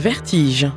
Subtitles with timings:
[0.00, 0.72] Vertige.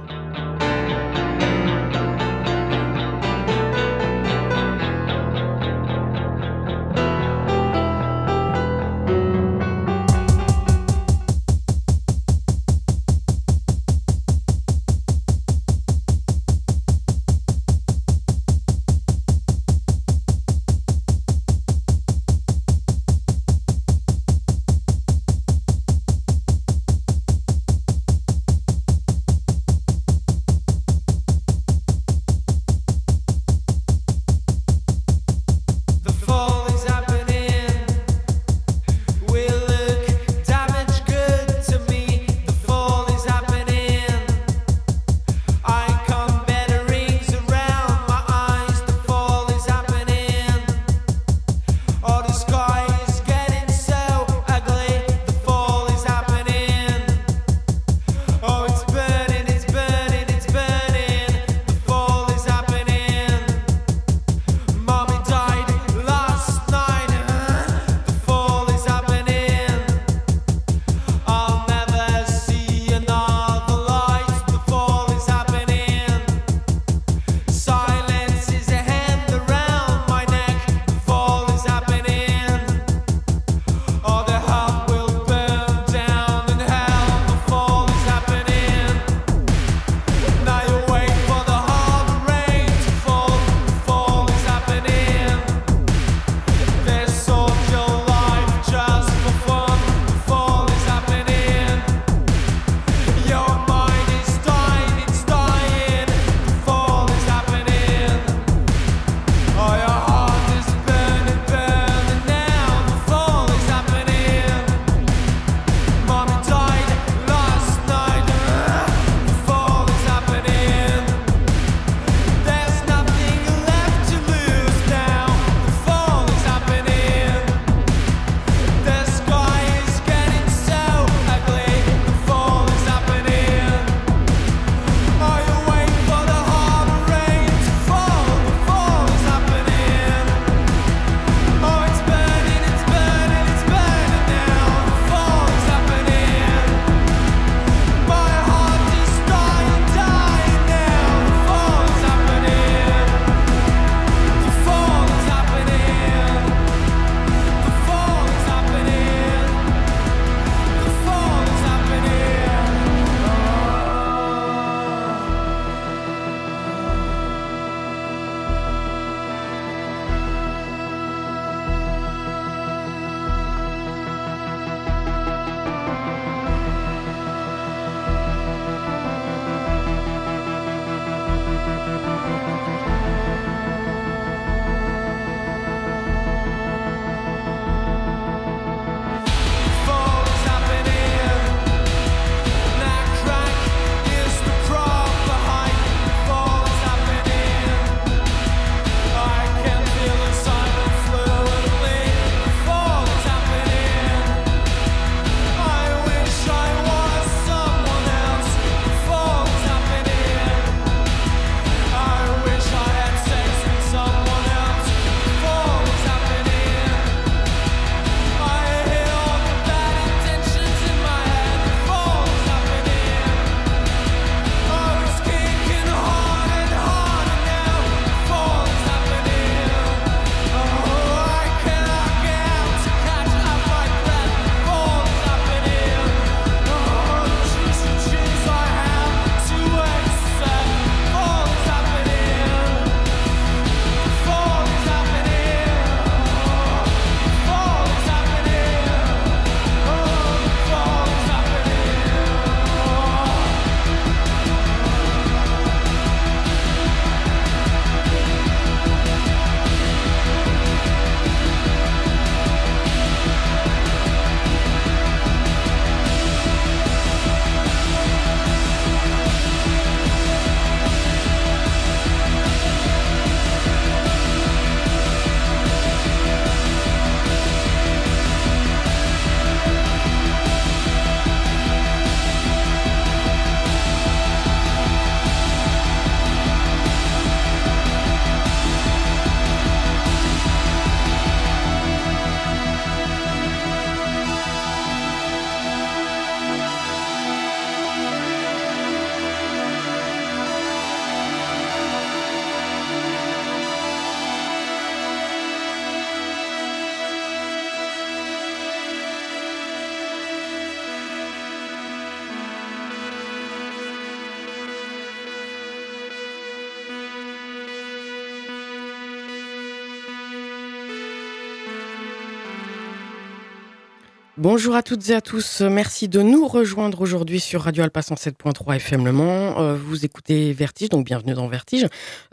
[324.55, 325.61] Bonjour à toutes et à tous.
[325.61, 329.11] Merci de nous rejoindre aujourd'hui sur Radio Alpa 107.3 FM Le.
[329.19, 331.87] Euh, vous écoutez Vertige, donc bienvenue dans Vertige.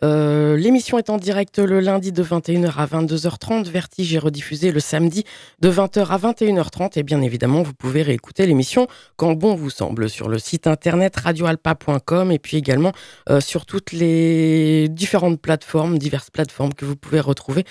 [0.04, 3.70] Euh, l'émission est en direct le lundi de 21h à 22h30.
[3.70, 5.24] Vertige est rediffusé le samedi
[5.60, 6.98] de 20h à 21h30.
[6.98, 11.16] Et bien évidemment, vous pouvez réécouter l'émission quand bon vous semble sur le site internet
[11.16, 12.92] radioalpa.com et puis également
[13.30, 17.64] euh, sur toutes les différentes plateformes, diverses plateformes que vous pouvez retrouver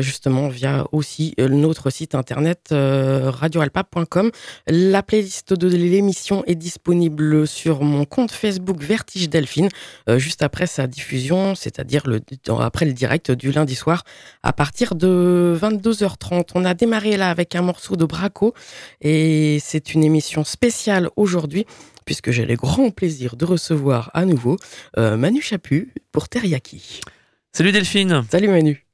[0.00, 2.72] justement via aussi notre site internet
[4.66, 9.68] La playlist de l'émission est disponible sur mon compte Facebook Vertige Delphine,
[10.08, 12.20] euh, juste après sa diffusion, c'est-à-dire le,
[12.60, 14.04] après le direct du lundi soir
[14.42, 16.50] à partir de 22h30.
[16.54, 18.54] On a démarré là avec un morceau de Braco
[19.00, 21.66] et c'est une émission spéciale aujourd'hui
[22.04, 24.56] puisque j'ai le grand plaisir de recevoir à nouveau
[24.98, 27.00] euh, Manu Chapu pour Teriyaki.
[27.52, 28.24] Salut Delphine.
[28.30, 28.89] Salut Manu.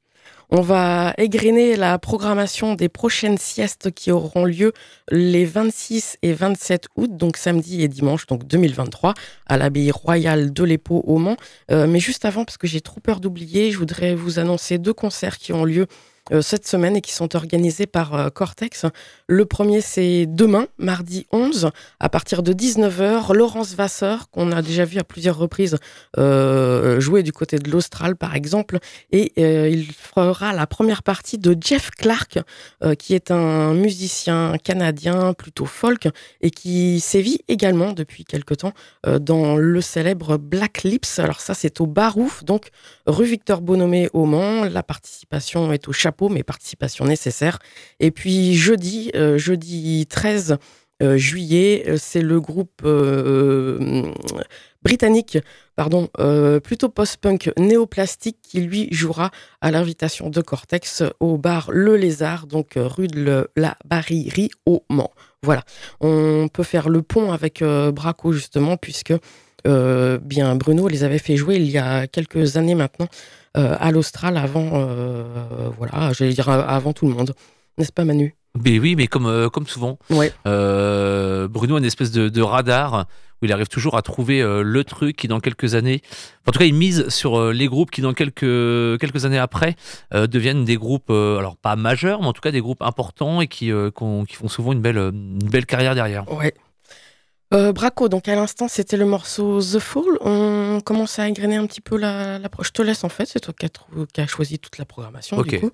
[0.49, 4.71] On va égrener la programmation des prochaines siestes qui auront lieu
[5.11, 9.13] les 26 et 27 août, donc samedi et dimanche, donc 2023,
[9.45, 11.35] à l'abbaye royale de l'Épau au Mans.
[11.69, 14.93] Euh, mais juste avant, parce que j'ai trop peur d'oublier, je voudrais vous annoncer deux
[14.93, 15.85] concerts qui ont lieu
[16.41, 18.85] cette semaine et qui sont organisés par euh, Cortex.
[19.27, 23.33] Le premier, c'est demain, mardi 11, à partir de 19h.
[23.33, 25.77] Laurence Vasseur, qu'on a déjà vu à plusieurs reprises
[26.17, 28.79] euh, jouer du côté de l'Austral, par exemple,
[29.11, 29.33] et
[29.71, 32.39] il fera la première partie de Jeff Clark,
[32.97, 36.07] qui est un musicien canadien plutôt folk
[36.41, 38.73] et qui sévit également depuis quelque temps
[39.05, 41.19] dans le célèbre Black Lips.
[41.19, 42.69] Alors ça, c'est au Barouf, donc
[43.05, 44.65] rue Victor Bonomé au Mans.
[44.65, 47.59] La participation est au chapeau mais participation nécessaire.
[47.99, 50.57] Et puis jeudi, euh, jeudi 13
[51.03, 52.81] euh, juillet, euh, c'est le groupe
[54.81, 55.37] britannique,
[55.75, 56.07] pardon,
[56.63, 59.31] plutôt post-punk néoplastique qui lui jouera
[59.61, 65.11] à l'invitation de Cortex au bar Le Lézard, donc rue de la Barillerie au Mans.
[65.43, 65.63] Voilà,
[65.99, 69.13] on peut faire le pont avec Braco justement, puisque
[69.65, 73.09] bien Bruno les avait fait jouer il y a quelques années maintenant
[73.57, 75.23] à l'Austral avant, euh,
[75.77, 77.33] voilà, j'allais dire avant tout le monde,
[77.77, 78.35] n'est-ce pas Manu?
[78.63, 79.99] Mais oui, mais comme, euh, comme souvent.
[80.09, 80.33] Ouais.
[80.45, 83.05] Bruno a une espèce de, radar
[83.41, 86.01] où il arrive toujours à trouver le truc qui, dans quelques années,
[86.47, 89.75] en tout cas, il mise sur les groupes qui, dans quelques, quelques années après,
[90.11, 93.71] deviennent des groupes, alors pas majeurs, mais en tout cas des groupes importants et qui,
[94.27, 96.31] qui font souvent une belle, une belle carrière derrière.
[96.33, 96.55] Ouais.
[97.53, 100.17] Euh, Braco, donc à l'instant c'était le morceau The Fall.
[100.21, 102.49] On commence à égrener un petit peu la, la...
[102.61, 105.41] Je te laisse en fait, c'est toi qui as, choisi toute la programmation.
[105.41, 105.71] Du coup.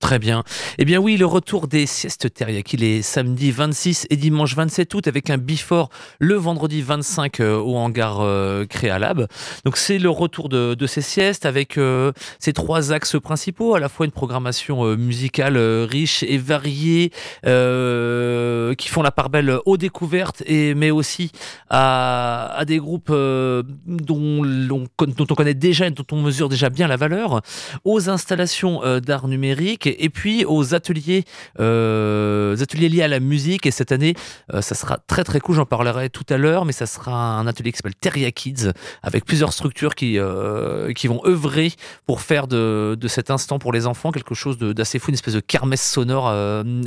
[0.00, 0.44] Très bien.
[0.78, 5.06] Eh bien oui, le retour des siestes teriyaki les samedi 26 et dimanche 27 août
[5.06, 9.26] avec un before le vendredi 25 euh, au hangar euh, Créalab.
[9.66, 13.90] Donc c'est le retour de, ces siestes avec euh, ces trois axes principaux, à la
[13.90, 17.10] fois une programmation musicale riche et variée
[17.42, 21.30] qui font la part belle aux découvertes et mais aussi
[21.68, 26.96] à, des groupes dont, dont on connaît déjà et dont on mesure déjà bien la
[26.96, 27.42] valeur,
[27.84, 31.24] aux installations d'art numérique et puis aux ateliers,
[31.58, 33.66] euh, ateliers liés à la musique.
[33.66, 34.14] Et cette année,
[34.52, 37.46] euh, ça sera très très cool, j'en parlerai tout à l'heure, mais ça sera un
[37.46, 41.72] atelier qui s'appelle Teria Kids, avec plusieurs structures qui, euh, qui vont œuvrer
[42.06, 45.34] pour faire de, de, cet instant pour les enfants quelque chose d'assez fou, une espèce
[45.34, 46.28] de kermesse sonore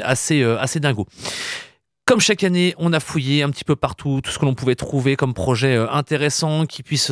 [0.04, 1.08] assez, assez dingo.
[2.06, 4.76] Comme chaque année, on a fouillé un petit peu partout tout ce que l'on pouvait
[4.76, 7.12] trouver comme projet intéressant qui puisse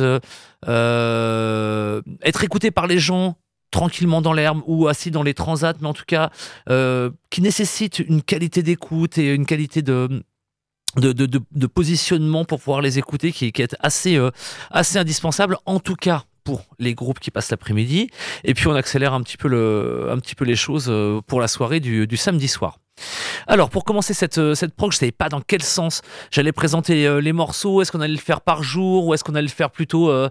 [0.66, 3.36] être écouté par les gens
[3.72, 6.30] tranquillement dans l'herbe ou assis dans les transats, mais en tout cas
[6.68, 10.22] euh, qui nécessite une qualité d'écoute et une qualité de
[11.74, 14.30] positionnement pour pouvoir les écouter qui, est assez, euh,
[14.70, 18.10] assez indispensable, en tout cas pour les groupes qui passent l'après-midi.
[18.44, 19.48] Et puis on accélère un petit peu,
[20.44, 22.78] les choses euh, pour la soirée du samedi soir.
[23.46, 26.52] Alors, pour commencer cette, euh, cette prog, je ne savais pas dans quel sens j'allais
[26.52, 27.82] présenter euh, les morceaux.
[27.82, 30.28] Est-ce qu'on allait le faire par jour ou est-ce qu'on allait le faire plutôt euh,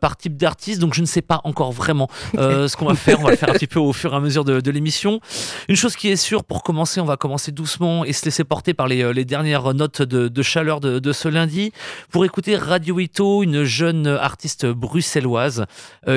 [0.00, 0.80] par type d'artiste?
[0.80, 3.20] Donc, je ne sais pas encore vraiment ce qu'on va faire.
[3.20, 5.20] On va le faire un petit peu au fur et à mesure de, l'émission.
[5.68, 8.72] Une chose qui est sûre, pour commencer, on va commencer doucement et se laisser porter
[8.72, 11.72] par les, dernières notes de, chaleur de, ce lundi
[12.10, 15.66] pour écouter Radio Ito, une jeune artiste bruxelloise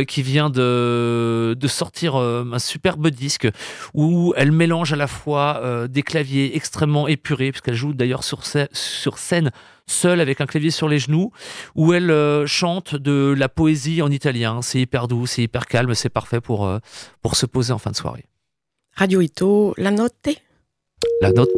[0.08, 3.48] qui vient de, de sortir un superbe disque
[3.94, 5.62] où elle mélange à la fois
[5.96, 9.52] des claviers extrêmement épurés, puisqu'elle joue d'ailleurs sur, sur scène
[9.88, 11.32] seule avec un clavier sur les genoux,
[11.74, 14.62] où elle euh, chante de la poésie en italien.
[14.62, 16.80] C'est hyper doux, c'est hyper calme, c'est parfait pour, euh,
[17.22, 18.26] pour se poser en fin de soirée.
[18.96, 20.30] Radio Ito, la note
[21.22, 21.50] La note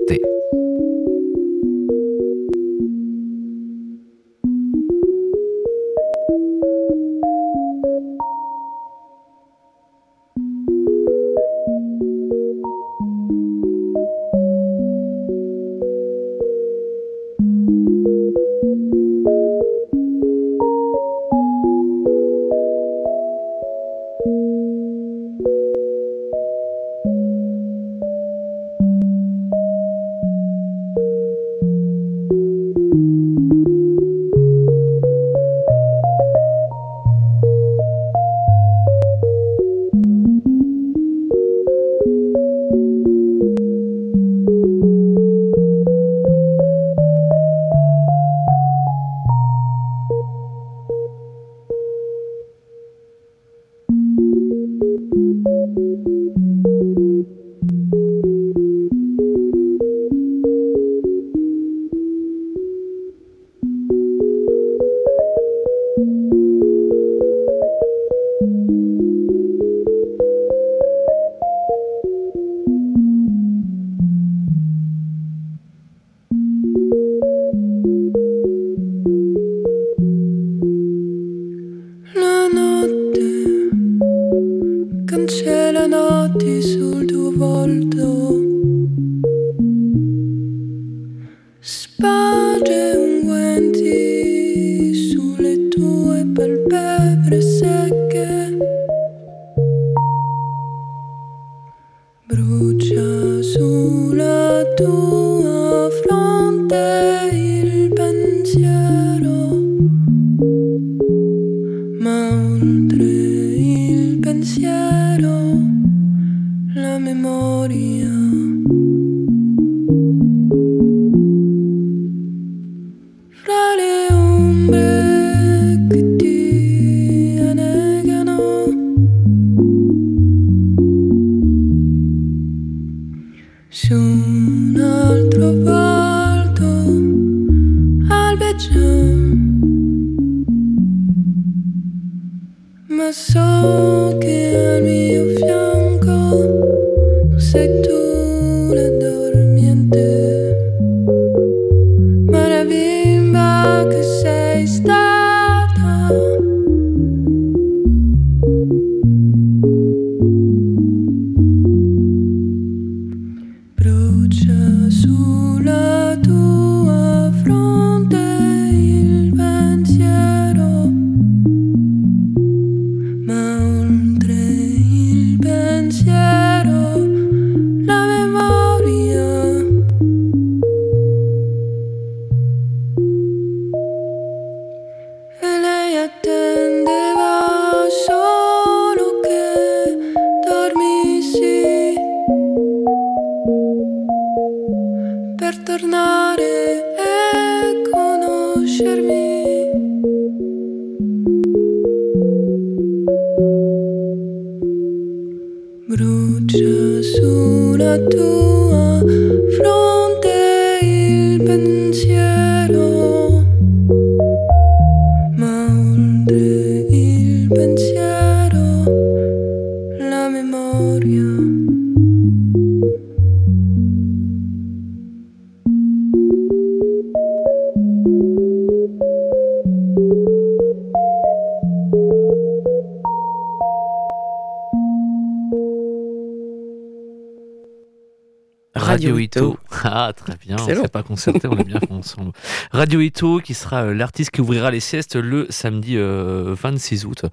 [240.18, 240.58] très bien.
[240.60, 242.32] On ne pas concerté, on est bien ensemble.
[242.72, 247.26] Radio Ito, qui sera euh, l'artiste qui ouvrira les siestes le samedi 26 euh, août.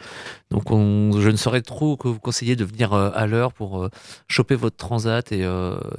[0.50, 3.88] Donc, je ne saurais trop que vous conseiller de venir euh, à l'heure pour
[4.28, 5.44] choper votre transat et,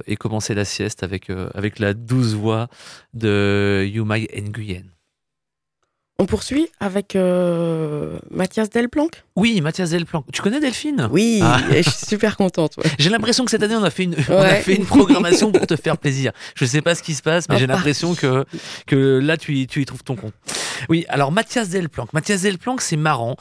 [0.06, 2.68] et commencer la sieste avec, avec la douce voix
[3.12, 4.95] de Yumai Nguyen.
[6.18, 10.24] On poursuit avec euh, Mathias Delplanque Oui, Mathias Delplanque.
[10.32, 11.10] Tu connais Delphine?
[11.12, 11.60] Oui, ah.
[11.70, 12.76] je suis super contente.
[12.98, 15.98] J'ai l'impression que cette année, on a, fait une, fait une programmation pour te faire
[15.98, 16.32] plaisir.
[16.54, 18.46] Je ne sais pas ce qui se passe, mais j'ai l'impression que,
[18.86, 20.32] que là, tu y, tu y trouves ton compte.
[20.88, 22.14] Oui, alors Mathias Delplanque.
[22.14, 23.36] Mathias Delplanque, c'est marrant.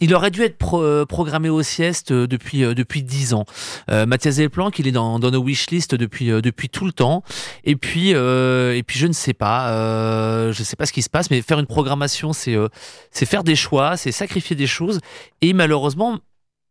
[0.00, 3.46] Il aurait dû être euh, programmé au sieste euh, depuis, depuis 10 ans.
[3.88, 7.22] Mathias Delplanque, il est dans, dans nos wishlists depuis, depuis tout le temps.
[7.64, 9.72] Et puis, et puis je ne sais pas.
[10.52, 12.68] je ne sais pas ce qui se passe, mais faire une programmation euh,
[13.10, 15.00] c'est faire des choix, c'est sacrifier des choses.
[15.40, 16.18] Et malheureusement,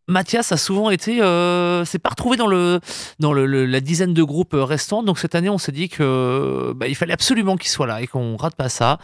[0.09, 2.79] Mathias a souvent été, euh, c'est pas retrouvé dans le
[3.19, 5.03] dans le, la dizaine de groupes restants.
[5.03, 8.07] Donc cette année, on s'est dit que bah, il fallait absolument qu'il soit là et
[8.07, 8.99] qu'on rate pas ça.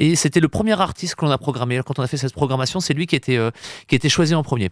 [0.00, 1.80] Et c'était le premier artiste qu'on a programmé.
[1.86, 3.52] Quand on a fait cette programmation, c'est lui qui était euh,
[3.86, 4.70] qui était choisi en premier.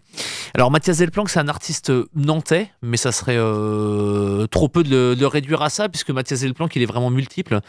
[0.55, 5.27] Alors Mathias Delplanque, c'est un artiste nantais, mais ça serait euh, trop peu de le,
[5.27, 7.61] réduire à ça, puisque Mathias Delplanque, il est vraiment multiple.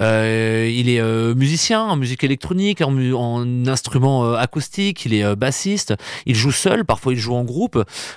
[0.00, 1.02] Euh, il est
[1.34, 5.04] musicien en musique électronique, en, en instrument acoustique.
[5.04, 5.92] Il est bassiste.
[6.24, 6.86] Il joue seul.
[6.86, 7.57] Parfois, il joue en groupe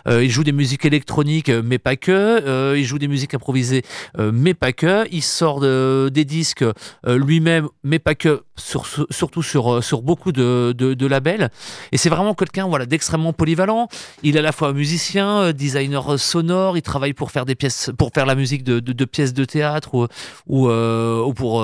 [0.08, 2.12] euh, il joue des musiques électroniques, euh, mais pas que.
[2.12, 3.84] Euh, il joue des musiques improvisées,
[4.18, 5.08] mais pas que.
[5.12, 6.66] Il sort des disques
[7.06, 8.44] lui-même, mais pas que.
[8.56, 11.50] surtout sur, beaucoup de, labels.
[11.92, 13.88] Et c'est vraiment quelqu'un d'extrêmement polyvalent.
[14.24, 16.78] Il est à la fois musicien, designer sonore.
[16.78, 19.96] Il travaille pour faire des pièces, pour faire la musique de, pièces de théâtre
[20.48, 21.64] ou, ou, pour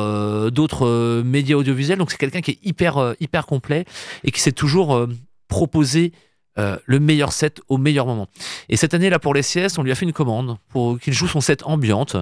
[0.52, 1.98] d'autres médias audiovisuels.
[1.98, 3.86] Donc c'est quelqu'un qui est hyper complet
[4.24, 5.08] et qui s'est toujours
[5.48, 6.12] proposé
[6.58, 8.28] euh, le meilleur set au meilleur moment.
[8.70, 11.14] Et cette année là pour les siestes, on lui a fait une commande pour qu'il
[11.14, 12.16] joue son set ambiante,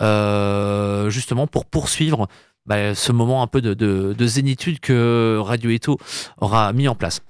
[0.00, 2.28] euh, justement pour poursuivre
[2.66, 5.98] bah, ce moment un peu de, zénitude que Radio Eto
[6.40, 7.20] aura mis en place.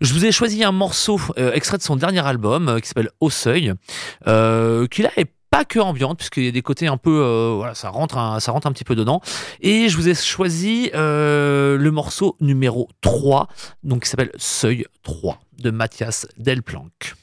[0.00, 3.30] Je vous ai choisi un morceau euh, extrait de son dernier album qui s'appelle Au
[3.30, 3.72] Seuil,
[4.24, 7.76] qui là est pas que ambiante, puisqu'il y a des côtés un peu, euh, voilà,
[7.76, 9.20] ça rentre, un, ça rentre un petit peu dedans.
[9.60, 13.46] Et je vous ai choisi euh, le morceau numéro 3,
[13.84, 17.14] donc qui s'appelle Seuil 3 de Mathias Delplanque.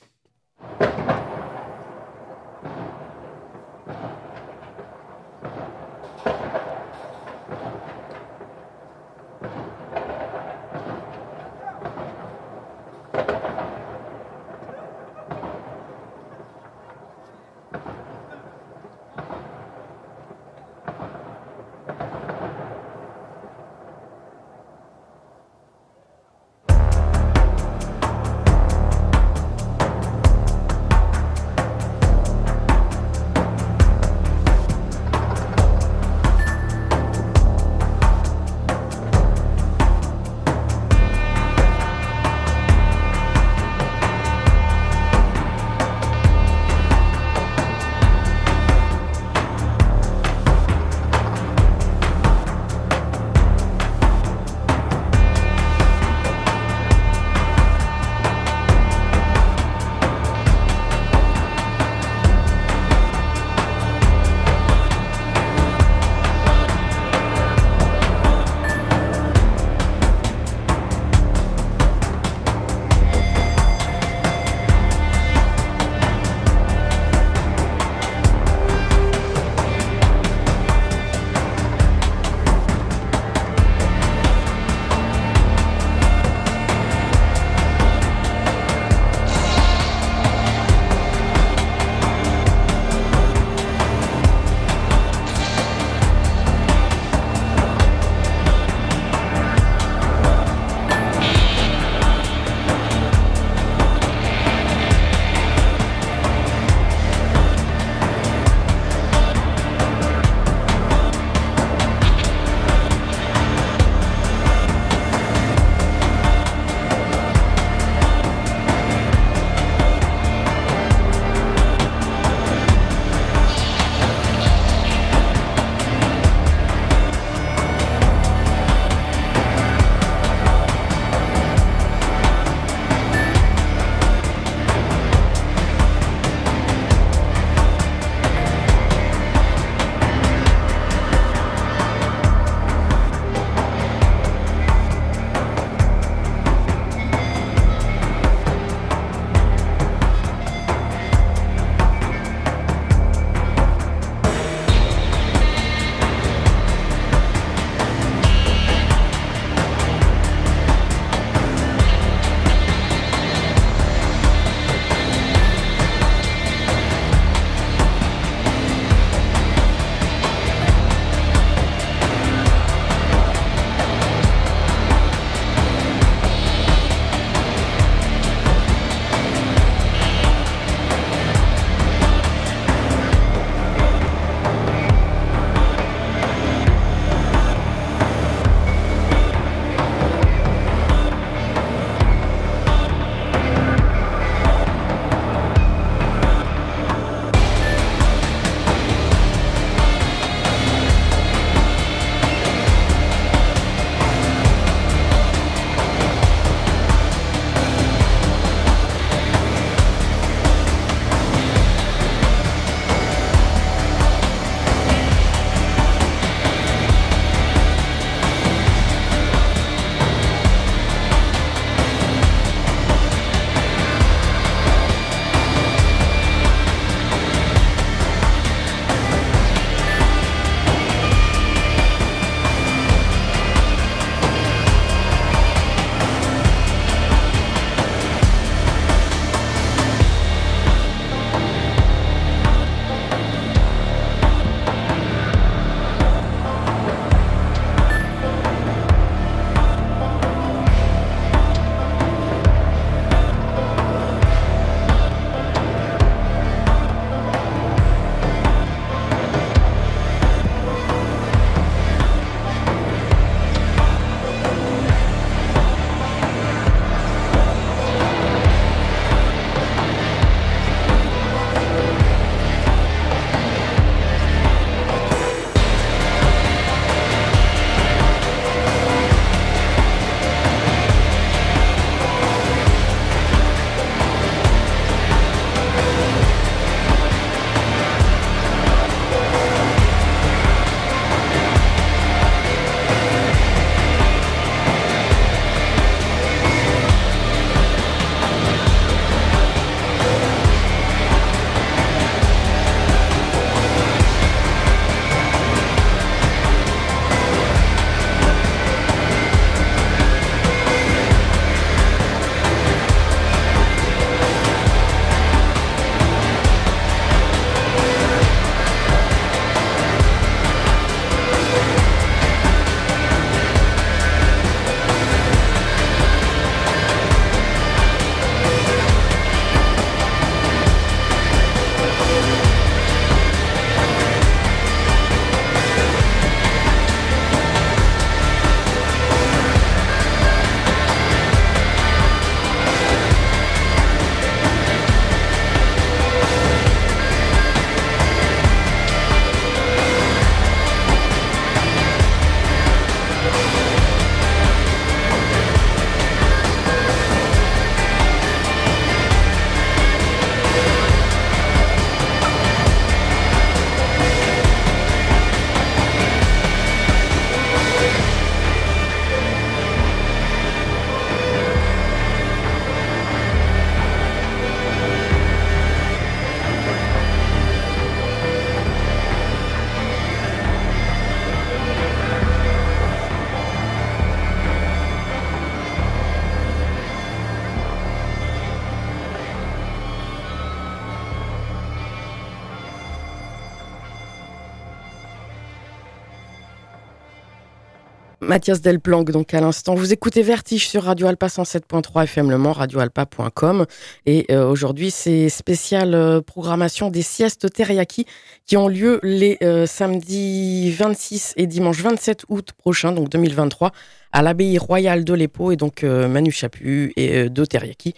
[398.41, 399.75] Mathias Delplanque, donc à l'instant.
[399.75, 403.67] Vous écoutez Vertige sur Radio Alpa 107.3 FM Le Mans, radioalpa.com.
[404.07, 408.07] Et euh, aujourd'hui, c'est spécial euh, programmation des siestes teriyaki
[408.47, 413.73] qui ont lieu les euh, samedis 26 et dimanche 27 août prochain, donc 2023,
[414.11, 415.51] à l'abbaye royale de l'Épau.
[415.51, 417.93] Et donc, Manu Chapu et de Teriyaki,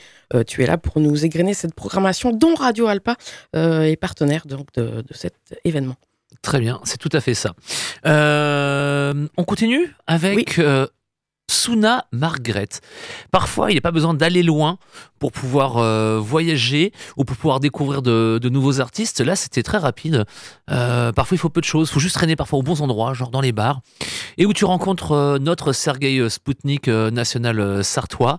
[0.45, 3.15] tu es là pour nous égrener cette programmation dont Radio Alpa
[3.53, 5.95] est partenaire donc, de, de cet événement.
[6.43, 7.53] Très bien, c'est tout à fait ça.
[8.05, 10.85] Euh, on continue avec euh,
[11.49, 12.67] Suna Margaret.
[13.31, 14.77] Parfois, il n'y a pas besoin d'aller loin
[15.19, 19.21] pour pouvoir euh, voyager ou pour pouvoir découvrir de, nouveaux artistes.
[19.21, 20.25] Là, c'était très rapide.
[20.67, 21.87] parfois, il faut peu de choses.
[21.89, 23.79] Il faut juste traîner parfois aux bons endroits, genre dans les bars.
[24.37, 28.37] Et où tu rencontres notre Sergei Spoutnik national sartois.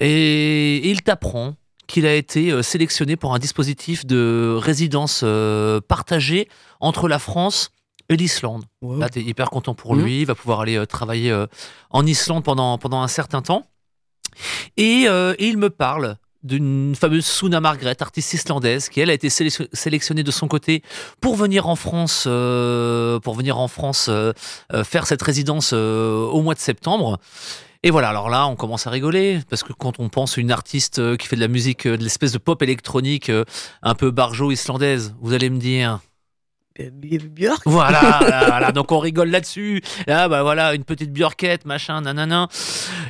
[0.00, 1.54] et il t'apprend
[1.86, 6.48] qu'il a été euh, sélectionné pour un dispositif de résidence euh, partagée
[6.80, 7.70] entre la France
[8.08, 8.64] et l'Islande.
[8.82, 10.02] Là, tu es hyper content pour mmh.
[10.02, 10.20] lui.
[10.20, 11.34] Il va pouvoir aller euh, travailler
[11.90, 13.66] en Islande pendant, pendant un certain temps.
[14.76, 15.06] Et,
[15.38, 20.30] il me parle d'une fameuse Suna Margaret, artiste islandaise, qui elle a été sélectionnée de
[20.30, 20.82] son côté
[21.22, 24.10] pour venir en France, pour venir en France
[24.84, 27.18] faire cette résidence au mois de septembre.
[27.86, 30.50] Et voilà, alors là, on commence à rigoler, parce que quand on pense à une
[30.50, 33.44] artiste euh, qui fait de la musique, euh, de l'espèce de pop électronique euh,
[33.82, 36.00] un peu barjo islandaise, vous allez me dire,
[36.78, 37.62] Björk.
[37.66, 39.82] Voilà, voilà, donc on rigole là-dessus.
[40.08, 42.48] Ah bah voilà, une petite Björkette, machin, nanana.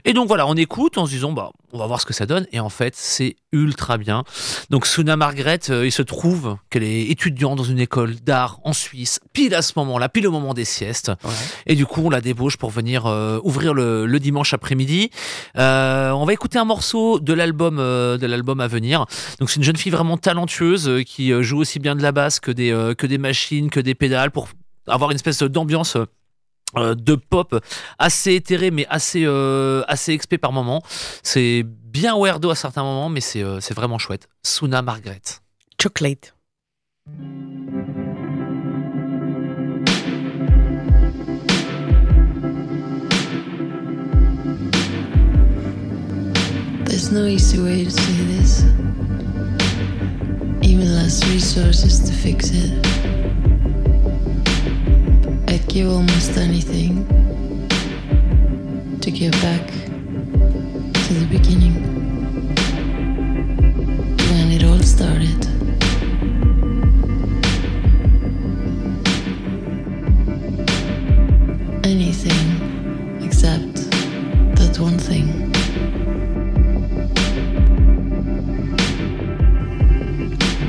[0.05, 2.25] Et donc voilà, on écoute en se disant bah on va voir ce que ça
[2.25, 2.47] donne.
[2.53, 4.25] Et en fait, c'est ultra bien.
[4.71, 8.73] Donc Suna Margaret, euh, il se trouve qu'elle est étudiante dans une école d'art en
[8.73, 11.13] Suisse, pile à ce moment-là, pile au moment des siestes.
[11.67, 15.11] Et du coup, on la débauche pour venir euh, ouvrir le, dimanche après-midi.
[15.59, 19.05] Euh, on va écouter un morceau de l'album de l'album à venir.
[19.41, 22.53] Donc c'est une jeune fille vraiment talentueuse qui joue aussi bien de la basse que
[22.53, 24.49] des que des machines que des pédales pour
[24.87, 25.97] avoir une espèce d'ambiance
[26.77, 27.55] euh, de pop
[27.99, 30.83] assez éthéré mais assez euh, assez expé par moment.
[31.23, 34.29] C'est bien weirdo à certains moments mais c'est euh, c'est vraiment chouette.
[34.43, 35.23] Suna Margaret.
[35.81, 36.35] Chocolate.
[46.87, 48.63] There's no easy way to say this.
[50.63, 53.14] Even less resources to fix it.
[55.65, 57.07] I'd give almost anything
[59.01, 61.75] to get back to the beginning
[64.31, 65.47] when it all started.
[71.85, 73.75] Anything except
[74.57, 75.51] that one thing.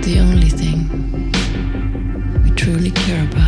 [0.04, 0.90] The only thing
[2.44, 3.45] we truly care about.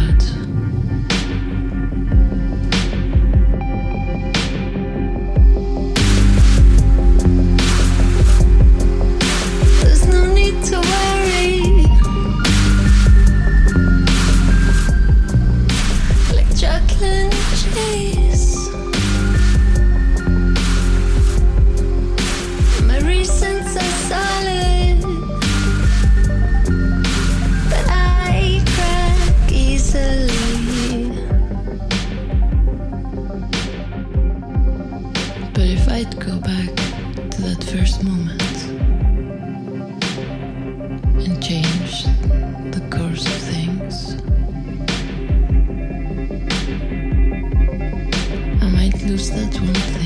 [49.58, 49.97] Thank you.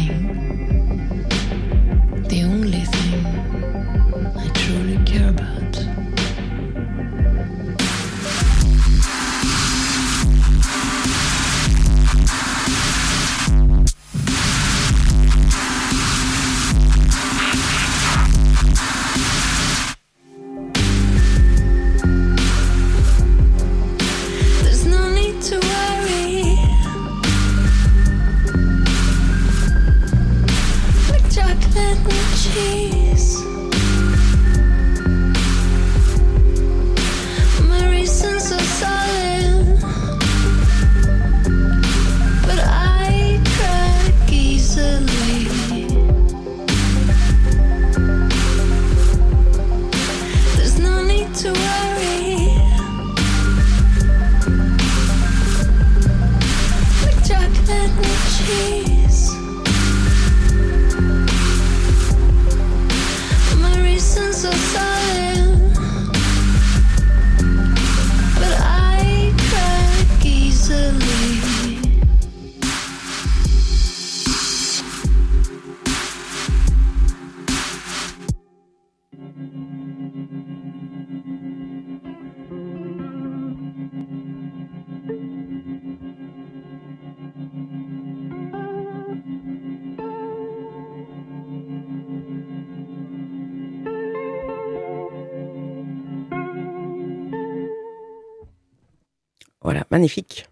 [99.92, 100.46] Magnifique.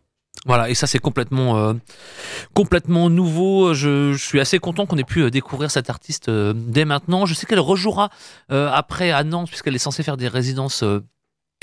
[0.45, 1.73] Voilà, et ça c'est complètement, euh,
[2.53, 3.73] complètement nouveau.
[3.73, 7.25] Je, suis assez content qu'on ait pu euh, découvrir cette artiste euh, dès maintenant.
[7.25, 8.09] Je sais qu'elle rejouera
[8.49, 10.83] après à Nantes, puisqu'elle est censée faire des résidences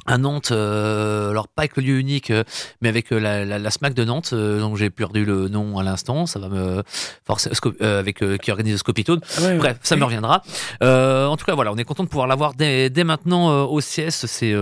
[0.07, 2.45] à Nantes, euh, alors pas avec le lieu unique, euh,
[2.81, 5.83] mais avec euh, la, la, la, SMAC de Nantes, donc j'ai perdu le nom à
[5.83, 6.83] l'instant, ça va me
[7.27, 9.21] forcer, avec qui organise Scopitone.
[9.39, 10.43] Ah ouais, Bref, ça me reviendra.
[10.81, 14.27] en tout cas, voilà, on est content de pouvoir l'avoir dès, dès, maintenant au CS,
[14.27, 14.55] c'est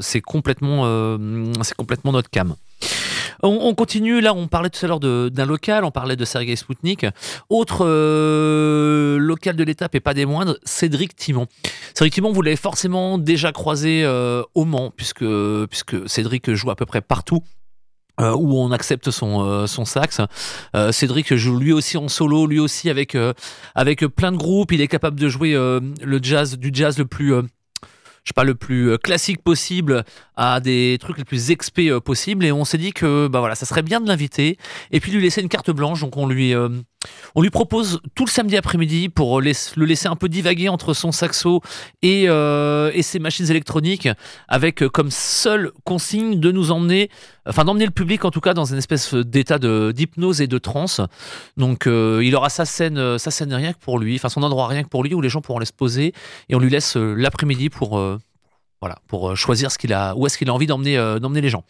[0.00, 1.18] c'est complètement,
[1.62, 2.54] c'est complètement notre cam.
[3.42, 6.56] On, on, continue, là on parlait tout à l'heure d'un local, on parlait de Sergei
[6.56, 7.06] Spoutnik.
[7.48, 11.46] Autre euh, local de l'étape et pas des moindres, Cédric Timon.
[11.94, 15.24] Cédric Timon, vous l'avez forcément déjà croisé euh, au Mans, puisque,
[15.66, 17.42] puisque Cédric joue à peu près partout.
[18.20, 20.20] Euh, où on accepte son, son sax.
[20.90, 23.16] Cédric joue lui aussi en solo, lui aussi avec,
[23.76, 24.72] avec plein de groupes.
[24.72, 27.32] Il est capable de jouer le jazz, du jazz le plus
[28.28, 30.04] je sais pas, le plus classique possible
[30.38, 32.44] à des trucs les plus expés euh, possibles.
[32.44, 34.56] Et on s'est dit que bah voilà, ça serait bien de l'inviter
[34.92, 36.00] et puis lui laisser une carte blanche.
[36.00, 36.68] Donc on lui, euh,
[37.34, 40.94] on lui propose tout le samedi après-midi pour laisse, le laisser un peu divaguer entre
[40.94, 41.60] son saxo
[42.02, 44.08] et, euh, et ses machines électroniques,
[44.46, 47.10] avec comme seule consigne de nous emmener,
[47.48, 51.00] enfin d'emmener le public en tout cas dans une espèce d'état d'hypnose et de transe.
[51.56, 54.84] Donc il aura sa scène, sa scène rien que pour lui, enfin son endroit rien
[54.84, 56.12] que pour lui où les gens pourront aller se poser
[56.48, 57.98] et on lui laisse l'après-midi pour
[58.80, 61.50] voilà, pour choisir ce qu'il a, où est-ce qu'il a envie d'emmener, euh, d'emmener les
[61.50, 61.64] gens.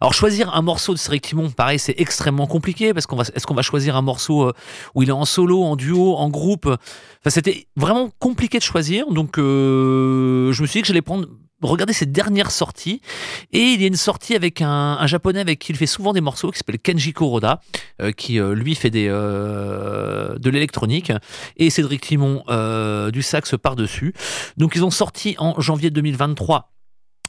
[0.00, 3.46] Alors choisir un morceau de Cédric Timon, pareil, c'est extrêmement compliqué parce qu'on va, est-ce
[3.46, 4.52] qu'on va choisir un morceau euh,
[4.94, 6.66] où il est en solo, en duo, en groupe?
[6.66, 9.10] Enfin, c'était vraiment compliqué de choisir.
[9.10, 11.26] Donc, euh, je me suis dit que j'allais prendre
[11.62, 13.00] regardez ses dernières sorties.
[13.52, 16.12] Et il y a une sortie avec un, un, japonais avec qui il fait souvent
[16.12, 17.60] des morceaux, qui s'appelle Kenji Kuroda,
[18.02, 21.12] euh, qui euh, lui fait des, euh, de l'électronique,
[21.56, 22.42] et Cédric Timon
[23.12, 24.14] du sax par-dessus.
[24.56, 26.70] Donc ils ont sorti en janvier 2023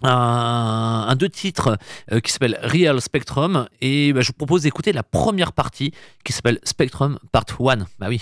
[0.03, 1.77] un, un, deux titres
[2.11, 6.33] euh, qui s'appelle Real Spectrum et bah, je vous propose d'écouter la première partie qui
[6.33, 7.85] s'appelle Spectrum Part 1.
[7.99, 8.21] Bah oui.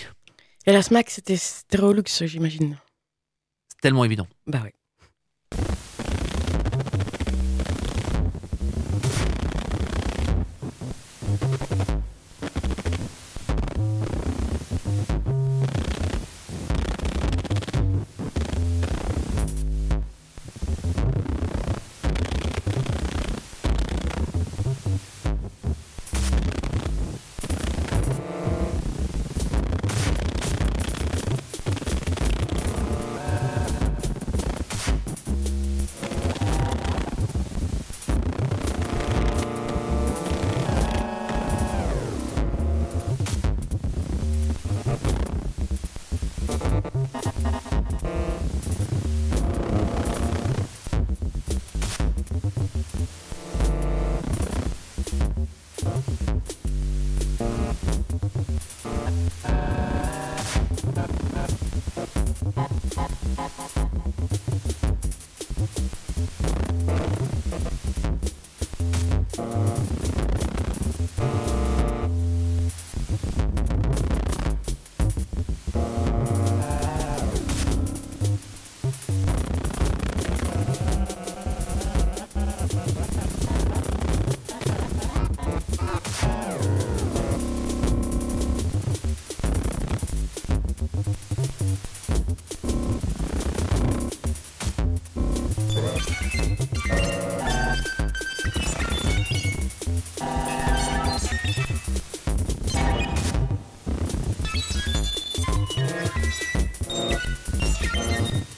[0.66, 2.78] Et la SMAC c'était Stereolux j'imagine.
[3.70, 4.28] C'est tellement évident.
[4.48, 4.72] Bah oui.
[106.94, 108.53] どうしたかな?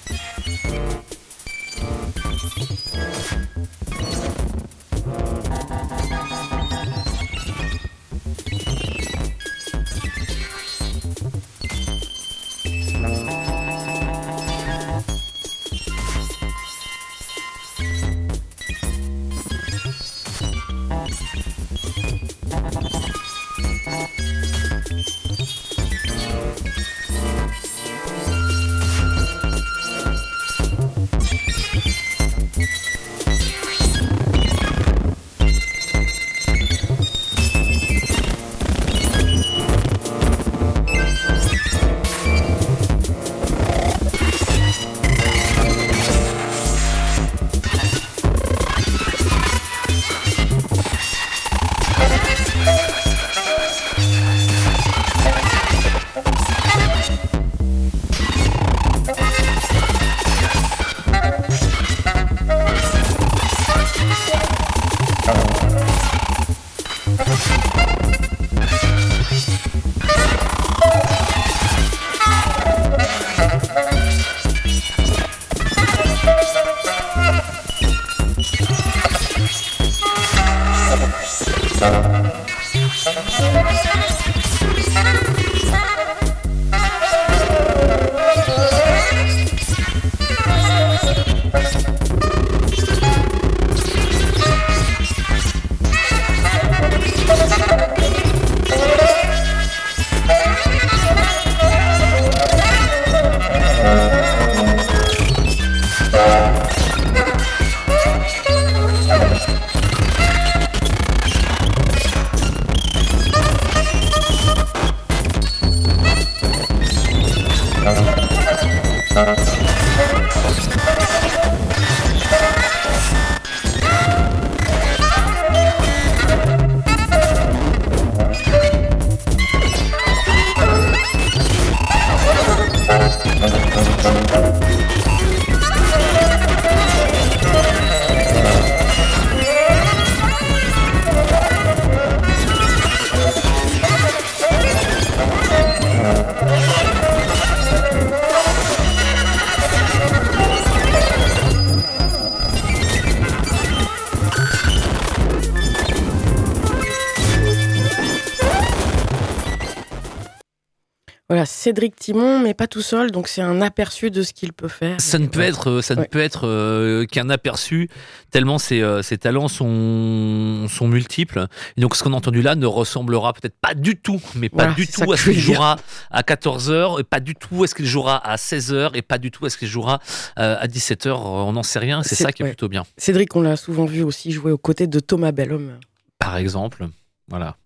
[161.65, 165.01] Cédric Timon, mais pas tout seul, donc c'est un aperçu de ce qu'il peut faire.
[165.01, 167.89] Ça ne peut être, ça ne peut être euh, qu'un aperçu,
[168.29, 171.47] tellement ses, euh, ses, talents sont, sont multiples.
[171.75, 174.73] Et donc ce qu'on a entendu là ne ressemblera peut-être pas du tout, mais pas
[174.73, 175.77] du tout à ce qu'il jouera
[176.11, 179.31] à 14h, et pas du tout à ce qu'il jouera à 16h, et pas du
[179.31, 180.01] tout à ce qu'il jouera
[180.37, 181.13] euh, à 17h.
[181.17, 182.83] On n'en sait rien, c'est ça qui est plutôt bien.
[182.95, 185.79] Cédric, on l'a souvent vu aussi jouer aux côtés de Thomas Bellhomme.
[186.19, 186.89] Par exemple,
[187.27, 187.57] voilà.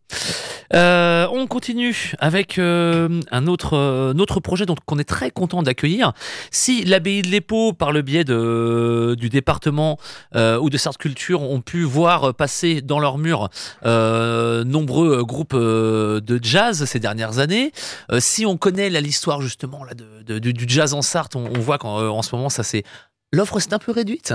[0.74, 5.64] Euh, on continue avec euh, un autre, euh, autre projet dont on est très content
[5.64, 6.14] d'accueillir.
[6.52, 9.98] Si l'abbaye de l'Épau, par le biais de, du département
[10.36, 13.50] ou de Sartre Culture, ont pu voir passer dans leurs murs
[13.84, 17.72] nombreux groupes de jazz ces dernières années,
[18.20, 22.36] si on connaît l'histoire justement là, de, du jazz en Sarthe, on, voit qu'en ce
[22.36, 22.84] moment, ça c'est
[23.32, 24.34] l'offre c'est un peu réduite.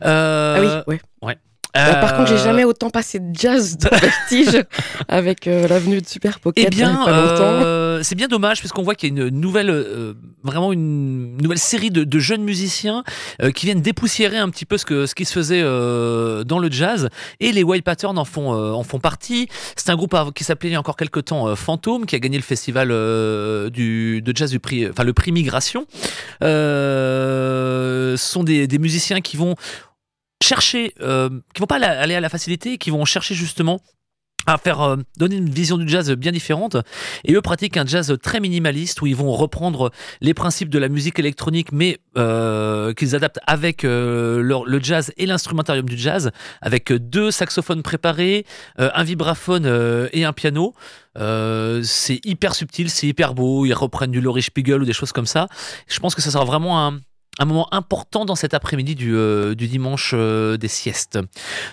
[0.00, 1.00] ah oui, ouais.
[1.22, 1.38] ouais.
[1.74, 4.62] Euh, par contre, j'ai euh, jamais autant passé de jazz de vertige
[5.08, 6.66] avec euh, l'avenue de Super Pocket.
[6.66, 10.72] Eh bien, euh, c'est bien dommage parce qu'on voit qu'il y a une nouvelle, vraiment
[10.72, 13.04] une nouvelle série de, de jeunes musiciens
[13.54, 17.08] qui viennent dépoussiérer un petit peu ce, que, ce qui se faisait dans le jazz.
[17.40, 19.48] Et les Wild Patterns en font, en font partie.
[19.76, 22.36] C'est un groupe qui s'appelait il y a encore quelques temps Fantôme, qui a gagné
[22.36, 22.88] le festival
[23.70, 25.86] du, de jazz du prix, enfin le prix Migration.
[26.40, 29.54] ce sont des, des musiciens qui vont
[30.42, 33.80] chercher, euh, qui vont pas aller à la facilité, qui vont chercher justement
[34.44, 36.76] à faire euh, donner une vision du jazz bien différente.
[37.24, 40.88] Et eux pratiquent un jazz très minimaliste où ils vont reprendre les principes de la
[40.88, 47.30] musique électronique mais euh, qu'ils adaptent avec le jazz et l'instrumentarium du jazz avec deux
[47.30, 48.44] saxophones préparés
[48.78, 50.74] un vibraphone et un piano.
[51.14, 55.26] C'est hyper subtil c'est hyper beau ils reprennent du Laurie Spiegel ou des choses comme
[55.26, 55.46] ça.
[55.86, 56.98] Je pense que ça sera vraiment un,
[57.38, 61.18] un moment important dans cet après-midi du, euh, dimanche euh, des siestes.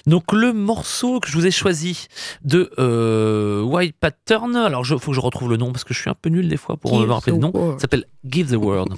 [0.06, 2.08] Donc le morceau que je vous ai choisi
[2.44, 6.00] de euh, White Pattern, alors il faut que je retrouve le nom parce que je
[6.00, 8.94] suis un peu nul des fois pour me rappeler le nom, s'appelle Give the World.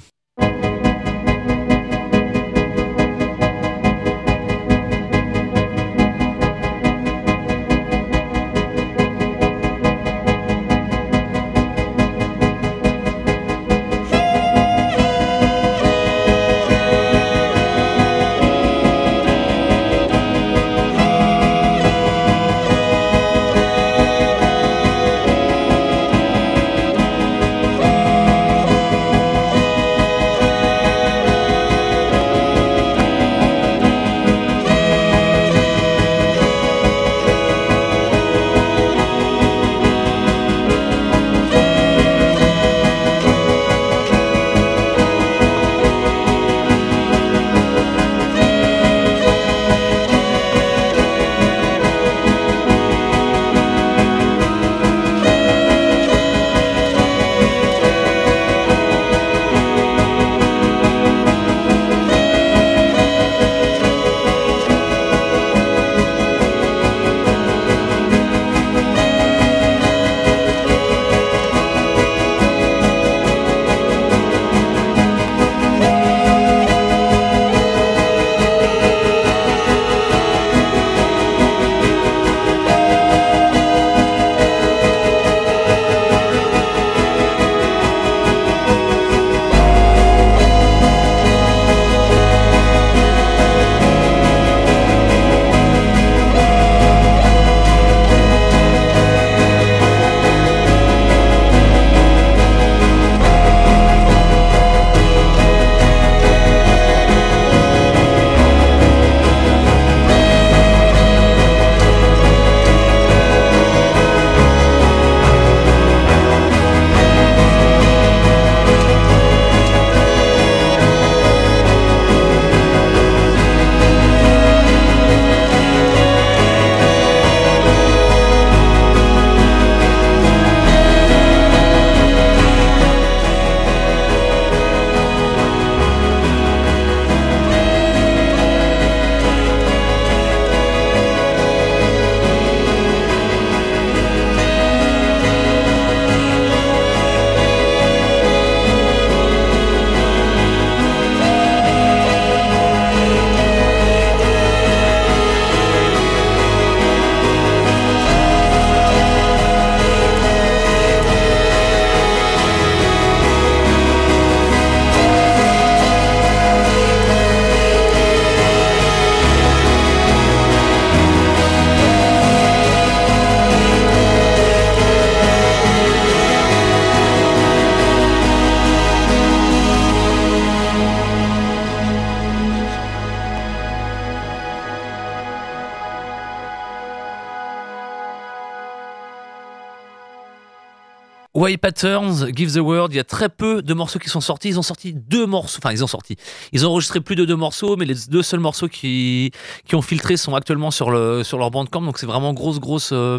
[191.42, 194.50] Why Patterns, Give the Word, il y a très peu de morceaux qui sont sortis.
[194.50, 196.14] Ils ont sorti deux morceaux, enfin ils ont sorti.
[196.52, 199.32] Ils ont enregistré plus de deux morceaux, mais les deux seuls morceaux qui,
[199.66, 201.82] qui ont filtré sont actuellement sur, le, sur leur bandcamp.
[201.82, 202.90] Donc c'est vraiment grosse, grosse.
[202.92, 203.18] Euh,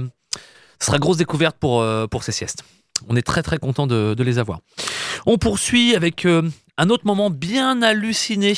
[0.80, 2.64] ce sera grosse découverte pour, euh, pour ces siestes.
[3.10, 4.60] On est très très content de, de les avoir.
[5.26, 8.54] On poursuit avec euh, un autre moment bien halluciné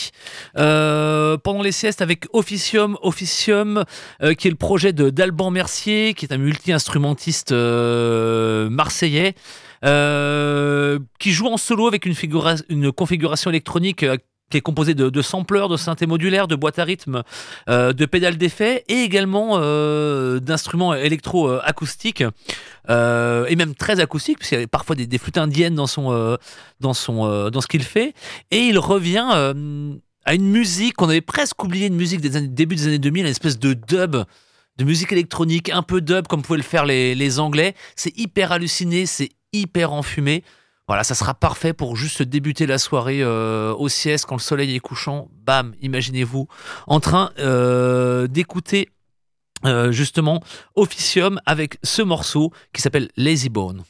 [0.58, 3.84] euh, pendant les siestes avec Officium, Officium
[4.22, 9.36] euh, qui est le projet de d'Alban Mercier, qui est un multi-instrumentiste euh, marseillais,
[9.84, 14.04] qui joue en solo avec une, configuration électronique
[14.50, 17.22] qui est composé de, de sampleurs, de synthés modulaires, de boîtes à rythme,
[17.68, 19.60] de pédales d'effet et également
[20.40, 22.24] d'instruments électro-acoustiques
[22.90, 26.38] et même très acoustiques puisqu'il y a parfois des, flûtes indiennes dans son
[26.80, 28.16] dans son dans ce qu'il fait.
[28.50, 29.54] Et il revient
[30.26, 33.26] à une musique qu'on avait presque oublié, une musique des années, début des années 2000,
[33.26, 34.18] une espèce de dub
[34.78, 37.76] de musique électronique, un peu dub comme pouvaient le faire les, Anglais.
[37.96, 40.44] C'est hyper halluciné, c'est hyper enfumé.
[40.88, 44.76] Voilà, ça sera parfait pour juste débuter la soirée euh, au sieste quand le soleil
[44.76, 45.30] est couchant.
[45.32, 46.48] Bam, imaginez-vous
[46.88, 48.90] en train euh, d'écouter
[49.66, 50.44] euh, justement
[50.76, 53.84] Officium avec ce morceau qui s'appelle Lazy Bone.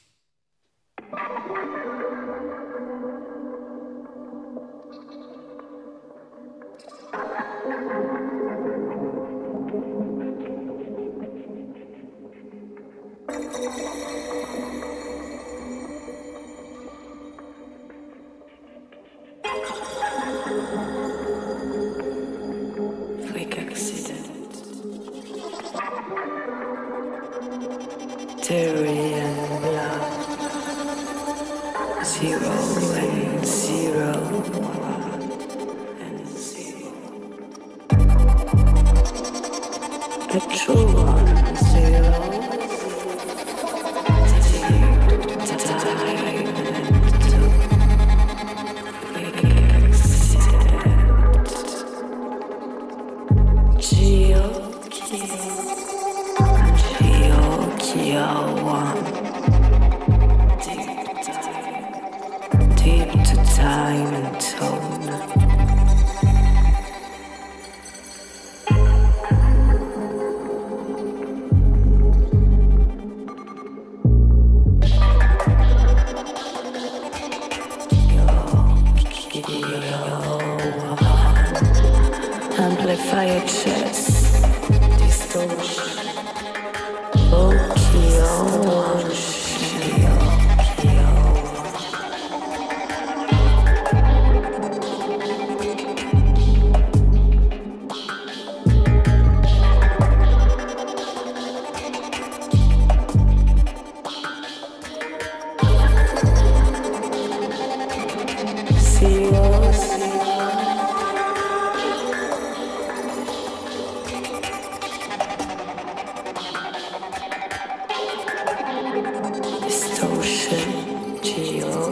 [121.35, 121.91] Tokyo.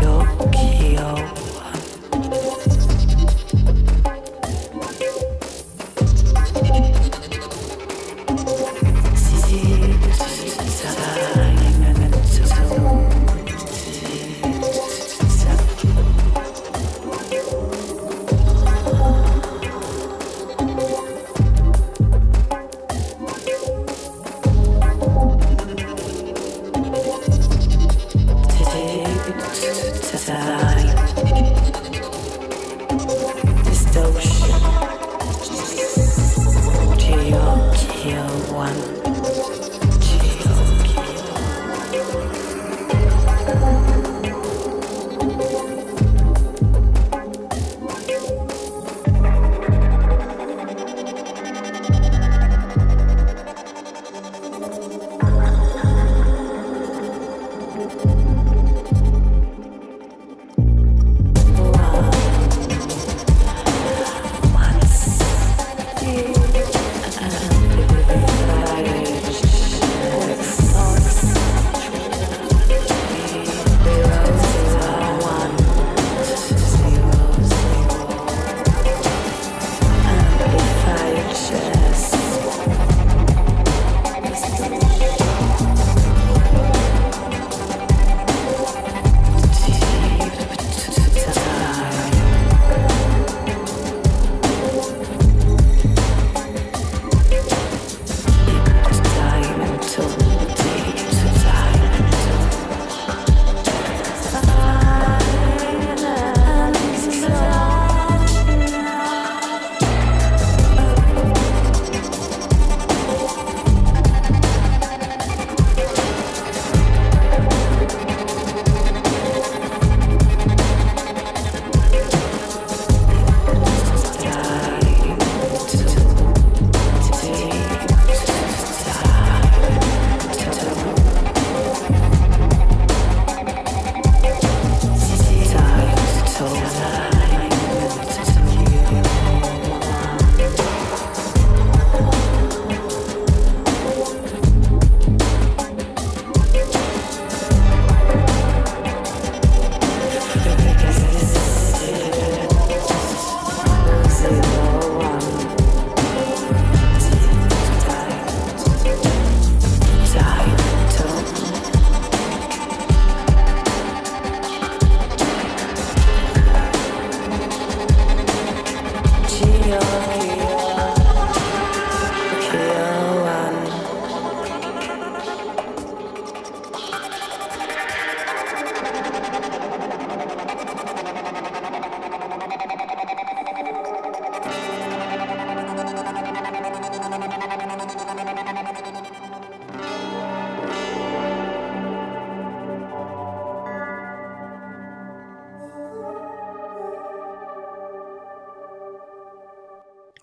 [0.00, 1.51] Tokyo.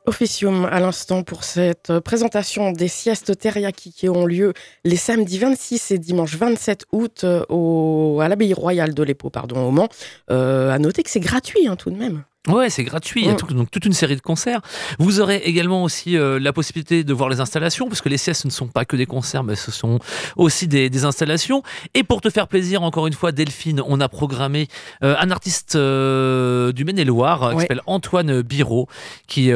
[0.09, 4.53] Officium à l'instant pour cette présentation des siestes teriyaki qui ont lieu
[4.83, 9.69] les samedis 26 et dimanche 27 août au, à l'abbaye royale de l'Épau, pardon, au
[9.69, 9.87] Mans.
[10.31, 12.23] Euh, à noter que c'est gratuit hein, tout de même.
[12.49, 13.21] Ouais, c'est gratuit.
[13.21, 13.53] Il y a mm.
[13.53, 14.61] donc toute une série de concerts.
[14.97, 18.45] Vous aurez également aussi euh, la possibilité de voir les installations, parce que les siestes
[18.45, 19.99] ne sont pas que des concerts, mais ce sont
[20.35, 21.63] aussi des, installations.
[21.93, 24.67] Et pour te faire plaisir, encore une fois, Delphine, on a programmé
[25.03, 28.87] euh, un artiste euh, du Maine-et-Loire qui s'appelle Antoine Biro,
[29.27, 29.51] qui,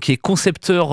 [0.00, 0.90] qui est concepteur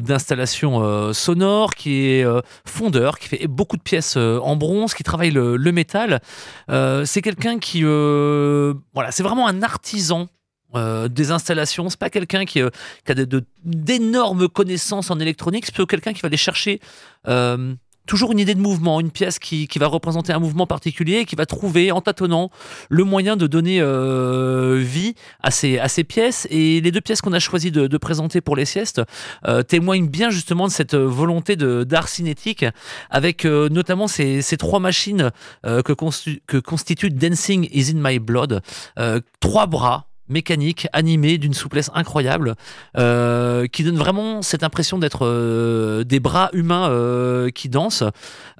[0.00, 2.26] d'installations sonores, qui est
[2.66, 6.20] fondeur, qui fait beaucoup de pièces en bronze, qui travaille le, le métal.
[6.68, 10.07] c'est quelqu'un qui, voilà, c'est vraiment un artiste
[10.74, 11.88] euh, des installations.
[11.88, 12.68] C'est pas quelqu'un qui, euh,
[13.08, 13.14] a
[13.64, 16.80] d'énormes connaissances en électronique, c'est plutôt quelqu'un qui va aller chercher
[17.26, 17.74] euh,
[18.08, 21.36] toujours une idée de mouvement, une pièce qui, va représenter un mouvement particulier et qui
[21.36, 22.50] va trouver en tâtonnant
[22.88, 23.80] le moyen de donner
[24.82, 26.48] vie à ces, à ces pièces.
[26.50, 29.02] Et les deux pièces qu'on a choisi de, présenter pour les siestes
[29.68, 32.64] témoignent bien justement de cette volonté d'art cinétique
[33.10, 35.30] avec notamment ces, trois machines
[35.62, 38.62] que, que constitue Dancing is in my blood.
[39.40, 42.54] trois bras mécanique, animé, d'une souplesse incroyable,
[42.96, 48.04] euh, qui donne vraiment cette impression d'être euh, des bras humains euh, qui dansent.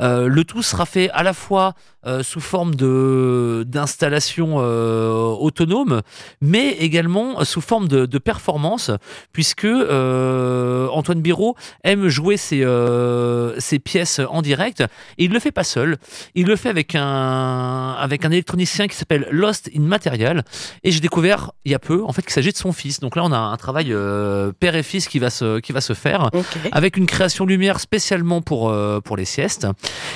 [0.01, 1.75] le tout sera fait à la fois
[2.23, 6.03] sous forme de d'installation autonome,
[6.41, 8.91] mais également sous forme de, de performance,
[9.33, 12.67] puisque Antoine Biro aime jouer ses,
[13.59, 14.81] ses pièces en direct.
[15.19, 15.97] Et il le fait pas seul,
[16.35, 20.45] il le fait avec un avec un électronicien qui s'appelle Lost in Material.
[20.85, 23.01] Et j'ai découvert il y a peu, en fait, qu'il s'agit de son fils.
[23.01, 25.81] Donc là, on a un travail euh, père et fils qui va se, qui va
[25.81, 26.31] se faire,
[26.73, 29.67] avec une création lumière spécialement pour, euh, pour les siestes.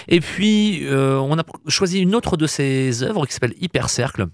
[0.09, 1.43] Et puis, euh, on a
[1.73, 4.27] choisi une autre de ses œuvres qui s'appelle Hypercercle,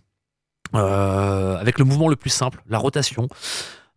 [0.73, 3.29] avec le mouvement le plus simple, la rotation.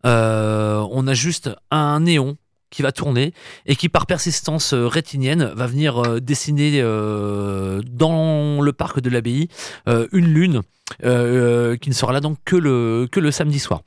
[0.03, 2.37] on a juste un néon
[2.69, 3.33] qui va tourner
[3.65, 9.49] et qui par persistance rétinienne va venir dessiner dans le parc de l'abbaye
[9.85, 10.61] une lune
[11.03, 13.81] euh, euh, qui ne sera là donc que le, que le samedi soir.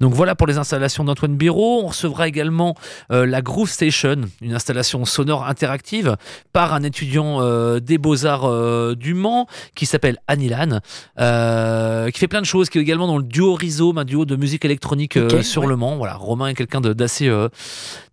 [0.00, 1.82] Donc voilà pour les installations d'Antoine Biro.
[1.82, 2.74] On recevra également
[3.10, 6.16] euh, la Groove Station, une installation sonore interactive
[6.52, 7.24] par un étudiant
[7.78, 10.80] des Beaux-Arts du Mans qui s'appelle Anilan,
[11.16, 14.36] qui fait plein de choses, qui est également dans le duo Rhizome, un duo de
[14.36, 15.96] musique électronique sur le Mans.
[15.96, 17.30] Voilà, Romain est quelqu'un d'assez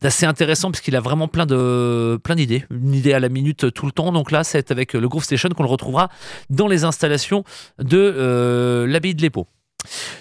[0.02, 3.86] d'assez intéressant puisqu'il a vraiment plein de plein d'idées, une idée à la minute tout
[3.86, 4.12] le temps.
[4.12, 6.10] Donc là, c'est avec le Groove Station qu'on le retrouvera
[6.50, 7.44] dans les installations
[7.80, 8.31] de euh,
[8.88, 9.48] l'abbaye de l'Épau.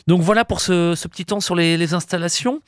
[0.06, 2.60] Donc voilà pour ce, petit temps sur les, installations.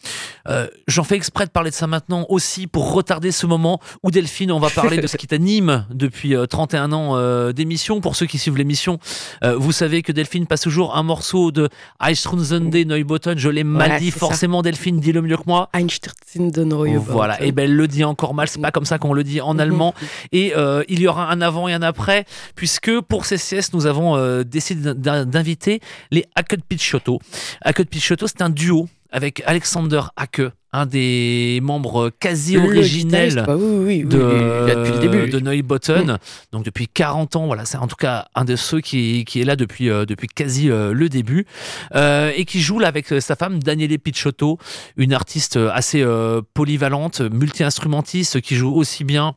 [0.48, 4.10] Euh, j'en fais exprès de parler de ça maintenant aussi pour retarder ce moment où
[4.10, 8.00] Delphine, on va parler de ce qui t'anime depuis 31 euh, ans euh, d'émission.
[8.00, 8.98] Pour ceux qui suivent l'émission,
[9.42, 11.68] vous savez que Delphine passe toujours un morceau de
[12.00, 13.38] Einstürzende Neubotten.
[13.38, 15.68] Je l'ai mal dit, forcément Delphine dit le mieux que moi.
[15.72, 16.98] Einstürzende Neubotten.
[16.98, 19.40] Voilà, et ben elle le dit encore mal, c'est pas comme ça qu'on le dit
[19.40, 19.94] en allemand.
[20.32, 20.52] Et
[20.88, 22.24] il y aura un avant et un après,
[22.54, 25.80] puisque pour ces siestes, nous avons décidé d'inviter
[26.10, 27.20] les Hackett Pitch Pichotto.
[27.60, 34.02] Hackett Pichotto, c'est un duo avec Alexander Hacke, un des membres quasi originels bah de,
[34.02, 35.28] depuis le début.
[35.28, 36.12] de Neubotten.
[36.12, 36.18] Mm.
[36.50, 39.44] Donc depuis 40 ans, voilà, c'est en tout cas un de ceux qui, qui est
[39.44, 41.46] là depuis, euh, depuis quasi euh, le début.
[41.94, 44.58] Euh, et qui joue là avec sa femme Daniele Pichotto,
[44.96, 46.04] une artiste assez
[46.52, 49.36] polyvalente, multi-instrumentiste, qui joue aussi bien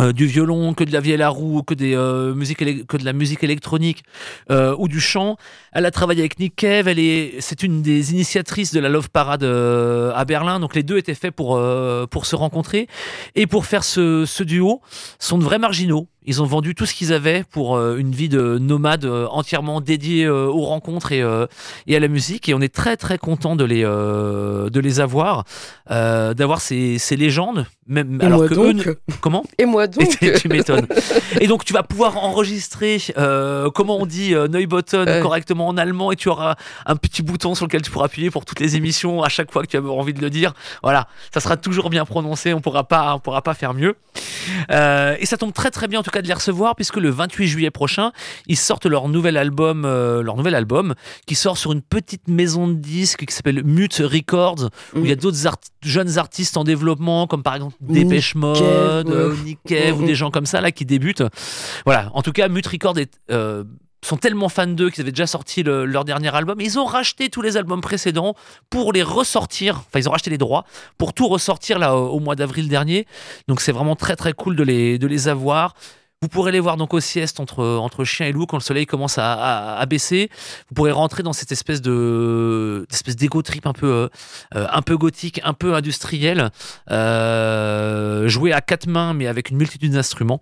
[0.00, 2.34] euh, du violon, que de la vielle à roue, que, des, euh,
[2.88, 4.04] que de la musique électronique
[4.50, 5.36] euh, ou du chant.
[5.72, 9.10] Elle a travaillé avec Nick Cave, elle est, c'est une des initiatrices de la Love
[9.10, 11.60] Parade à Berlin, donc les deux étaient faits pour,
[12.10, 12.88] pour se rencontrer
[13.34, 14.80] et pour faire ce, ce duo,
[15.18, 16.08] sont de vrais marginaux.
[16.24, 19.80] Ils ont vendu tout ce qu'ils avaient pour euh, une vie de nomade euh, entièrement
[19.80, 21.24] dédiée euh, aux rencontres et,
[21.86, 22.48] et, à la musique.
[22.48, 25.44] Et on est très très content de les, de les avoir,
[25.88, 27.66] d'avoir ces, ces, légendes.
[27.88, 28.96] Même, et alors moi que donc.
[29.20, 30.86] Comment Et moi donc Tu m'étonnes.
[31.40, 32.98] et donc tu vas pouvoir enregistrer
[33.74, 36.56] comment on dit Neubotten correctement en allemand et tu auras
[36.86, 39.62] un petit bouton sur lequel tu pourras appuyer pour toutes les émissions à chaque fois
[39.62, 40.52] que tu as envie de le dire.
[40.82, 43.96] Voilà, ça sera toujours bien prononcé, on pourra pas, on pourra pas faire mieux.
[44.70, 47.46] et ça tombe très très bien en tout cas de les recevoir puisque le 28
[47.46, 48.12] juillet prochain,
[48.46, 50.94] ils sortent leur nouvel album, euh, leur nouvel album
[51.26, 55.12] qui sort sur une petite maison de disques qui s'appelle Mute Records où il y
[55.12, 55.18] a mm.
[55.18, 55.38] d'autres
[55.82, 60.12] jeunes artistes en développement comme par exemple Dépêche Mode, euh, Nick Cave, ou mm, des
[60.12, 60.16] mm.
[60.16, 61.24] gens comme ça là qui débutent.
[61.84, 63.64] Voilà, en tout cas Mute Records est euh,
[64.04, 66.60] sont tellement fans d'eux qu'ils avaient déjà sorti leur dernier album.
[66.60, 68.34] Ils ont racheté tous les albums précédents
[68.68, 69.84] pour les ressortir.
[69.86, 70.64] Enfin, ils ont racheté les droits
[70.98, 73.06] pour tout ressortir là au, mois d'avril dernier.
[73.48, 75.74] Donc, c'est vraiment très très cool de les, de les avoir.
[76.22, 78.86] Vous pourrez les voir donc au sieste entre, entre chien et loup quand le soleil
[78.86, 80.30] commence à, à, baisser.
[80.68, 84.08] Vous pourrez rentrer dans cette espèce de espèce d'égo trip un peu,
[84.54, 86.50] euh, un peu gothique, un peu industriel.
[86.90, 90.40] Euh, jouer à quatre mains mais avec une multitude d'instruments.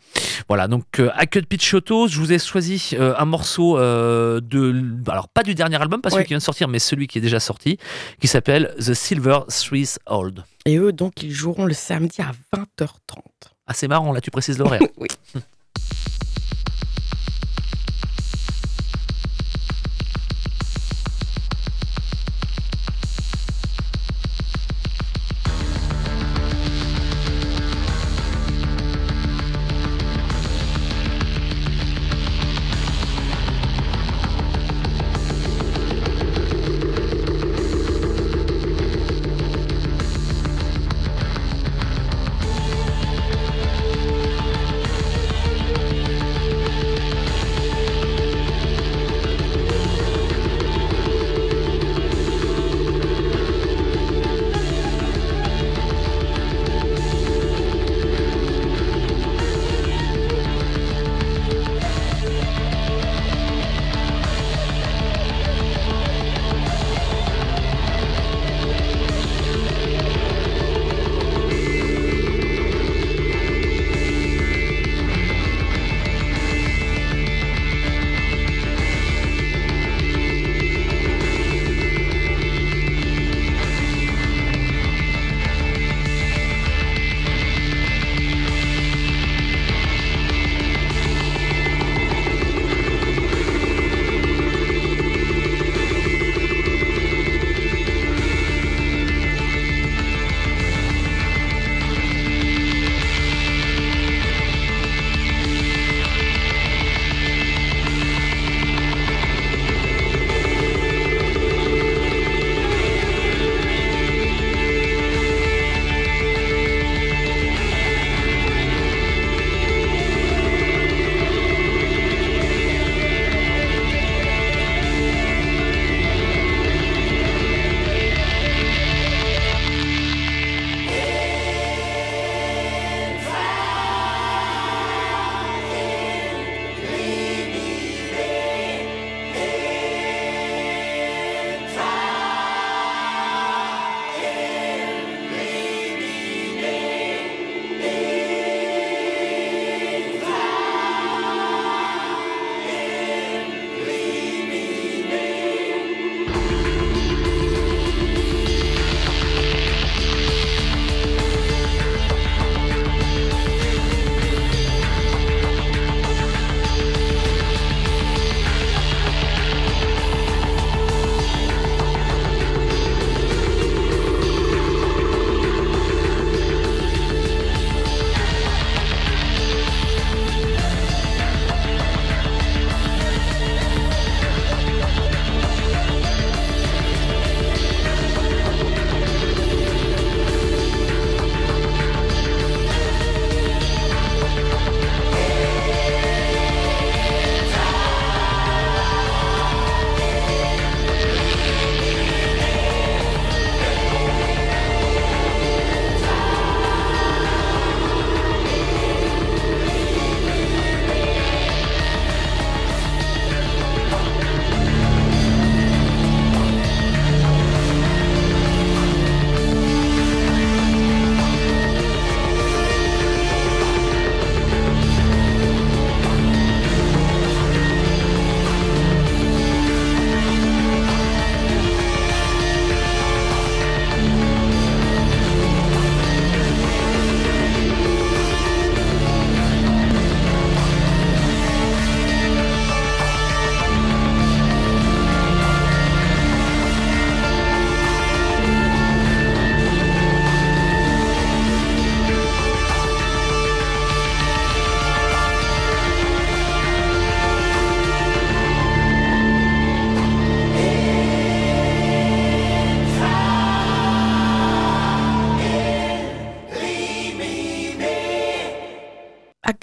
[0.49, 4.85] Voilà, donc euh, à Cut Pitch Auto, je vous ai choisi un morceau de.
[5.11, 7.23] Alors pas du dernier album, pas celui qui vient de sortir, mais celui qui est
[7.23, 7.79] déjà sorti,
[8.21, 10.45] qui s'appelle The Silver Swiss Old.
[10.67, 12.89] Et eux, donc, ils joueront le samedi à 20h30.
[13.67, 14.83] Ah, c'est marrant, là, tu précises l'horaire.
[14.99, 15.09] oui.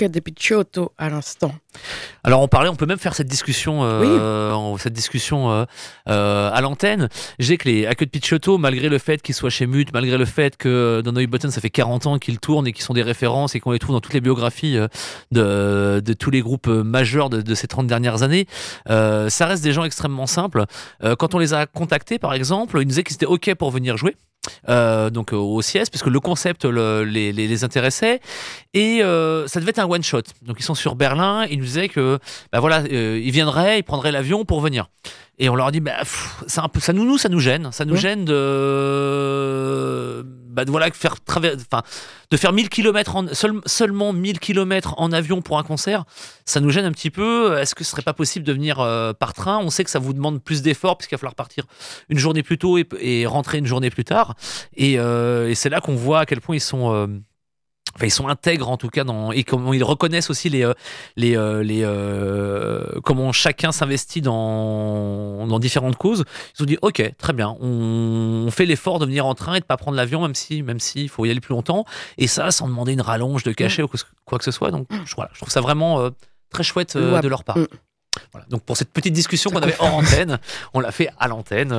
[0.05, 1.51] De Picciotto à l'instant.
[2.23, 5.65] Alors on parlait, on peut même faire cette discussion, euh, cette discussion euh,
[6.07, 7.09] euh, à l'antenne.
[7.39, 10.25] J'ai que les Acque de Picciotto, malgré le fait qu'ils soient chez Mute, malgré le
[10.25, 13.01] fait que dans No Button ça fait 40 ans qu'ils tournent et qu'ils sont des
[13.01, 14.77] références et qu'on les trouve dans toutes les biographies
[15.31, 18.45] de, de tous les groupes majeurs de, de ces 30 dernières années,
[18.87, 20.65] ça reste des gens extrêmement simples.
[21.17, 23.97] quand on les a contactés par exemple, ils nous disaient qu'ils étaient OK pour venir
[23.97, 24.15] jouer.
[24.69, 28.19] Euh, donc euh, au CIS, parce que le concept les, les, intéressait.
[28.73, 30.21] Et euh, ça devait être un one shot.
[30.41, 31.45] Donc ils sont sur Berlin.
[31.49, 32.19] Ils nous disaient que,
[32.51, 34.89] bah voilà, ils viendraient, ils prendraient l'avion pour venir.
[35.39, 35.93] Et on leur a dit, bah,
[36.47, 37.71] c'est un peu, ça nous, nous, ça nous gêne.
[37.71, 40.25] Ça nous gêne de,
[40.57, 41.17] bah, voilà, faire
[42.31, 43.25] de faire 1000 km en,
[43.67, 46.05] seulement 1000 km en avion pour un concert.
[46.45, 47.59] Ça nous gêne un petit peu.
[47.59, 49.59] Est-ce que ce serait pas possible de venir euh, par train?
[49.59, 51.65] On sait que ça vous demande plus d'efforts puisqu'il va falloir partir
[52.09, 54.33] une journée plus tôt et, rentrer une journée plus tard.
[54.75, 57.05] Et, euh, et c'est là qu'on voit à quel point ils sont, euh,
[57.95, 60.71] Enfin, ils sont intègres en tout cas dans et comment ils reconnaissent aussi les
[61.15, 61.83] les les
[63.07, 66.25] comment chacun s'investit dans dans différentes causes.
[66.59, 69.65] Ils ont dit ok très bien on, fait l'effort de venir en train et de
[69.65, 71.85] pas prendre l'avion même si même s'il faut y aller plus longtemps
[72.17, 73.87] et ça sans demander une rallonge de cachet ou
[74.25, 74.71] quoi que ce soit.
[74.71, 76.09] Donc je, voilà je trouve ça vraiment
[76.49, 77.57] très chouette de leur part.
[77.57, 77.67] Mm.
[78.33, 78.45] Voilà.
[78.49, 80.39] Donc pour cette petite discussion qu'on avait hors antenne,
[80.73, 81.71] on l'a fait à l'antenne.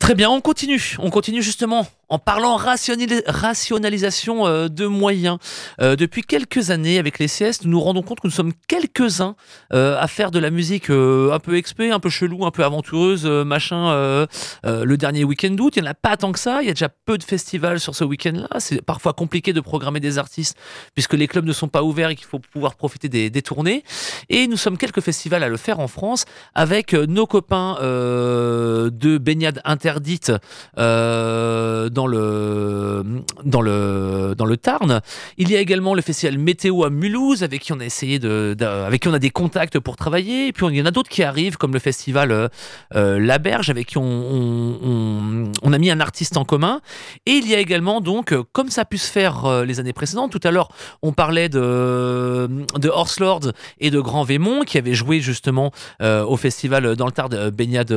[0.00, 0.96] Très bien, on continue.
[0.98, 5.38] On continue justement en parlant rationalisation euh, de moyens.
[5.80, 9.36] Euh, depuis quelques années, avec les CS, nous nous rendons compte que nous sommes quelques-uns
[9.72, 13.24] euh, à faire de la musique un peu expé, un peu chelou, un peu aventureuse,
[13.24, 14.26] machin.
[14.64, 16.62] le dernier week-end d'août, il n'y en a pas tant que ça.
[16.62, 18.58] Il y a déjà peu de festivals sur ce week-end-là.
[18.58, 20.58] C'est parfois compliqué de programmer des artistes
[20.94, 23.84] puisque les clubs ne sont pas ouverts et qu'il faut pouvoir profiter des, des, tournées.
[24.28, 29.60] Et nous sommes quelques festivals à le faire en France avec nos copains de baignade
[29.64, 30.32] interdite
[30.76, 33.04] dans dans le,
[33.44, 35.02] dans le, dans le Tarn.
[35.36, 38.56] Il y a également le festival Météo à Mulhouse, avec qui on a essayé de,
[38.62, 40.46] avec qui on a des contacts pour travailler.
[40.46, 42.48] Et puis il y en a d'autres qui arrivent, comme le festival euh,
[42.94, 46.80] euh, La Berge, avec qui on, on, on, a mis un artiste en commun.
[47.26, 49.92] Et il y a également donc, comme ça a pu se faire euh, les années
[49.92, 50.70] précédentes, tout à l'heure
[51.02, 52.48] on parlait de,
[52.78, 55.70] de Horse Lords et de Grand Vémont, qui avaient joué justement
[56.00, 57.92] au festival dans le Tarn baignade,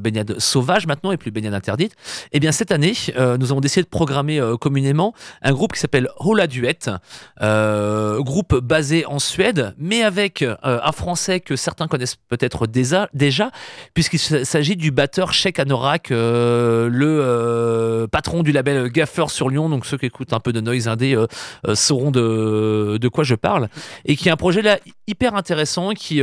[0.00, 1.92] baignade sauvage maintenant et plus baignade interdite.
[1.92, 2.94] Et eh bien cette année,
[3.38, 6.78] nous avons décidé de programmer euh, communément un groupe qui s'appelle Hola Duet,
[7.42, 13.08] euh, groupe basé en Suède, mais avec euh, un français que certains connaissent peut-être déjà,
[13.14, 13.50] déjà
[13.94, 19.68] puisqu'il s'agit du batteur Sheikh Anorak, le patron du label Gaffer sur Lyon.
[19.68, 21.16] Donc ceux qui écoutent un peu de noise indé
[21.74, 23.68] sauront de, de quoi je parle.
[24.04, 26.22] Et qui est un projet là hyper intéressant qui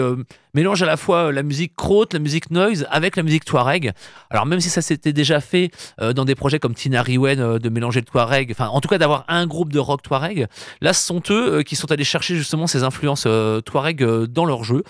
[0.54, 3.92] mélange à la fois la musique crotte, la musique noise avec la musique touareg.
[4.30, 7.70] Alors même si ça s'était déjà fait dans des projets comme Tina Riwen euh, de
[7.70, 10.48] mélanger le Touareg, enfin en tout cas d'avoir un groupe de rock Touareg.
[10.82, 14.46] Là, ce sont eux euh, qui sont allés chercher justement ces influences euh, Touareg dans
[14.46, 14.84] leur jeu.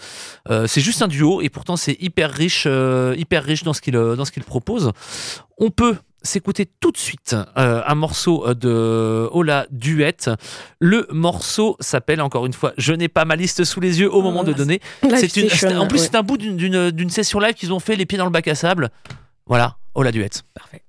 [0.67, 2.67] c'est juste un duo et pourtant c'est hyper riche,
[3.17, 4.91] hyper riche dans ce qu'il dans ce qu'il propose.
[5.57, 10.29] On peut s'écouter tout de suite un morceau de Ola Duet.
[10.79, 14.21] Le morceau s'appelle, encore une fois, je n'ai pas ma liste sous les yeux au
[14.21, 14.79] moment de donner.
[15.03, 18.25] Une, en plus, c'est un bout d'une session live qu'ils ont fait les pieds dans
[18.25, 18.89] le bac à sable.
[19.45, 20.29] Voilà, Ola Duet.
[20.53, 20.83] Parfait.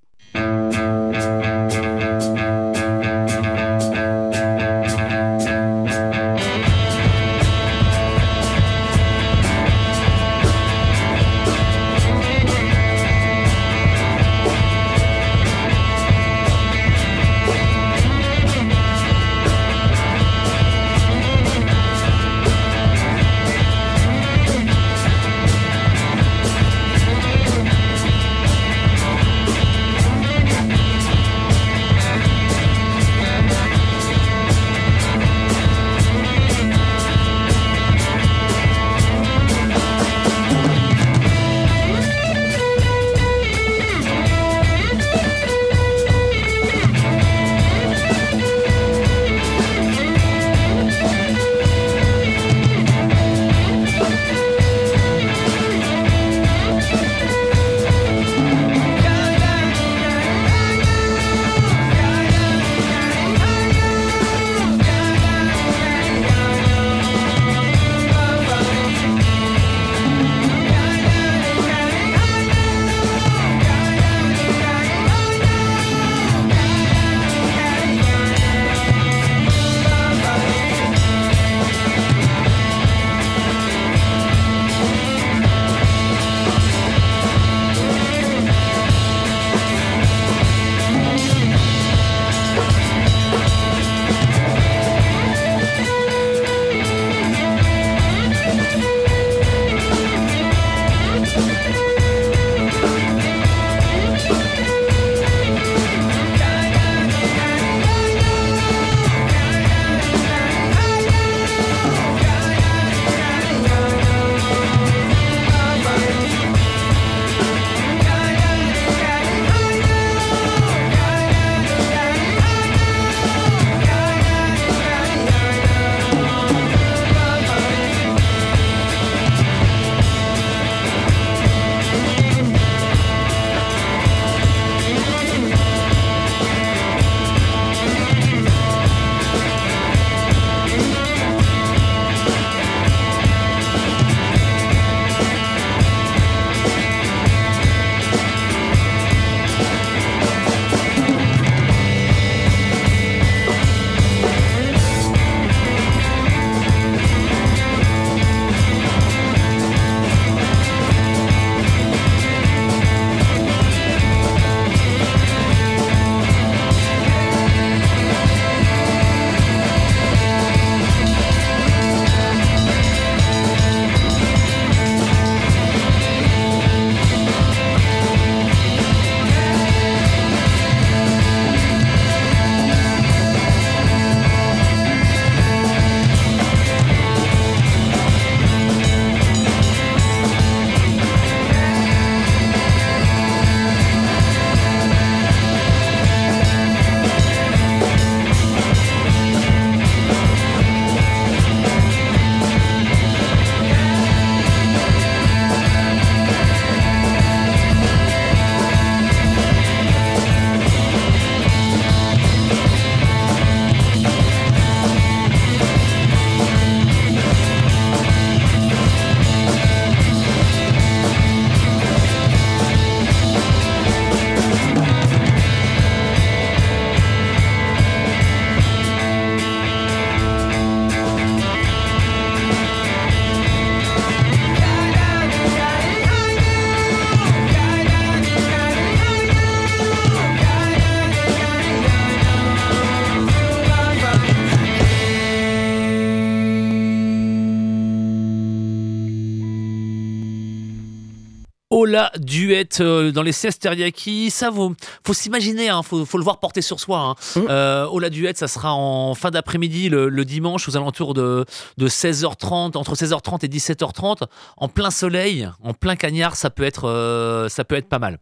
[252.44, 254.30] Ola Duet dans les siestes teriyaki.
[254.30, 254.74] Ça vaut,
[255.06, 256.98] faut s'imaginer, hein, faut, faut, le voir porter sur soi.
[256.98, 257.40] Hein.
[257.40, 257.88] Mmh.
[257.90, 261.44] Ola Duet, ça sera en fin d'après-midi le, dimanche aux alentours de,
[261.76, 264.22] de 16h30, entre 16h30 et 17h30,
[264.56, 268.18] en plein soleil, en plein cagnard, ça peut être, ça peut être pas mal.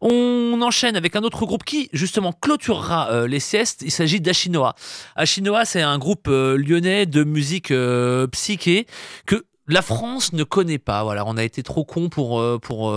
[0.00, 3.82] On enchaîne avec un autre groupe qui, justement, clôturera euh, les siestes.
[3.82, 4.74] Il s'agit d'Ashinoa.
[5.16, 8.86] Ashinoa, c'est un groupe euh, lyonnais de musique euh, psyché
[9.26, 11.02] que la France ne connaît pas.
[11.04, 12.94] Voilà, on a été trop con pour pour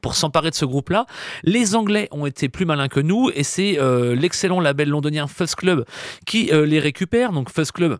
[0.00, 1.06] pour s'emparer de ce groupe-là.
[1.42, 3.78] Les Anglais ont été plus malins que nous et c'est
[4.14, 5.84] l'excellent label londonien Fuzz Club
[6.26, 7.32] qui les récupère.
[7.32, 7.98] Donc Fuzz Club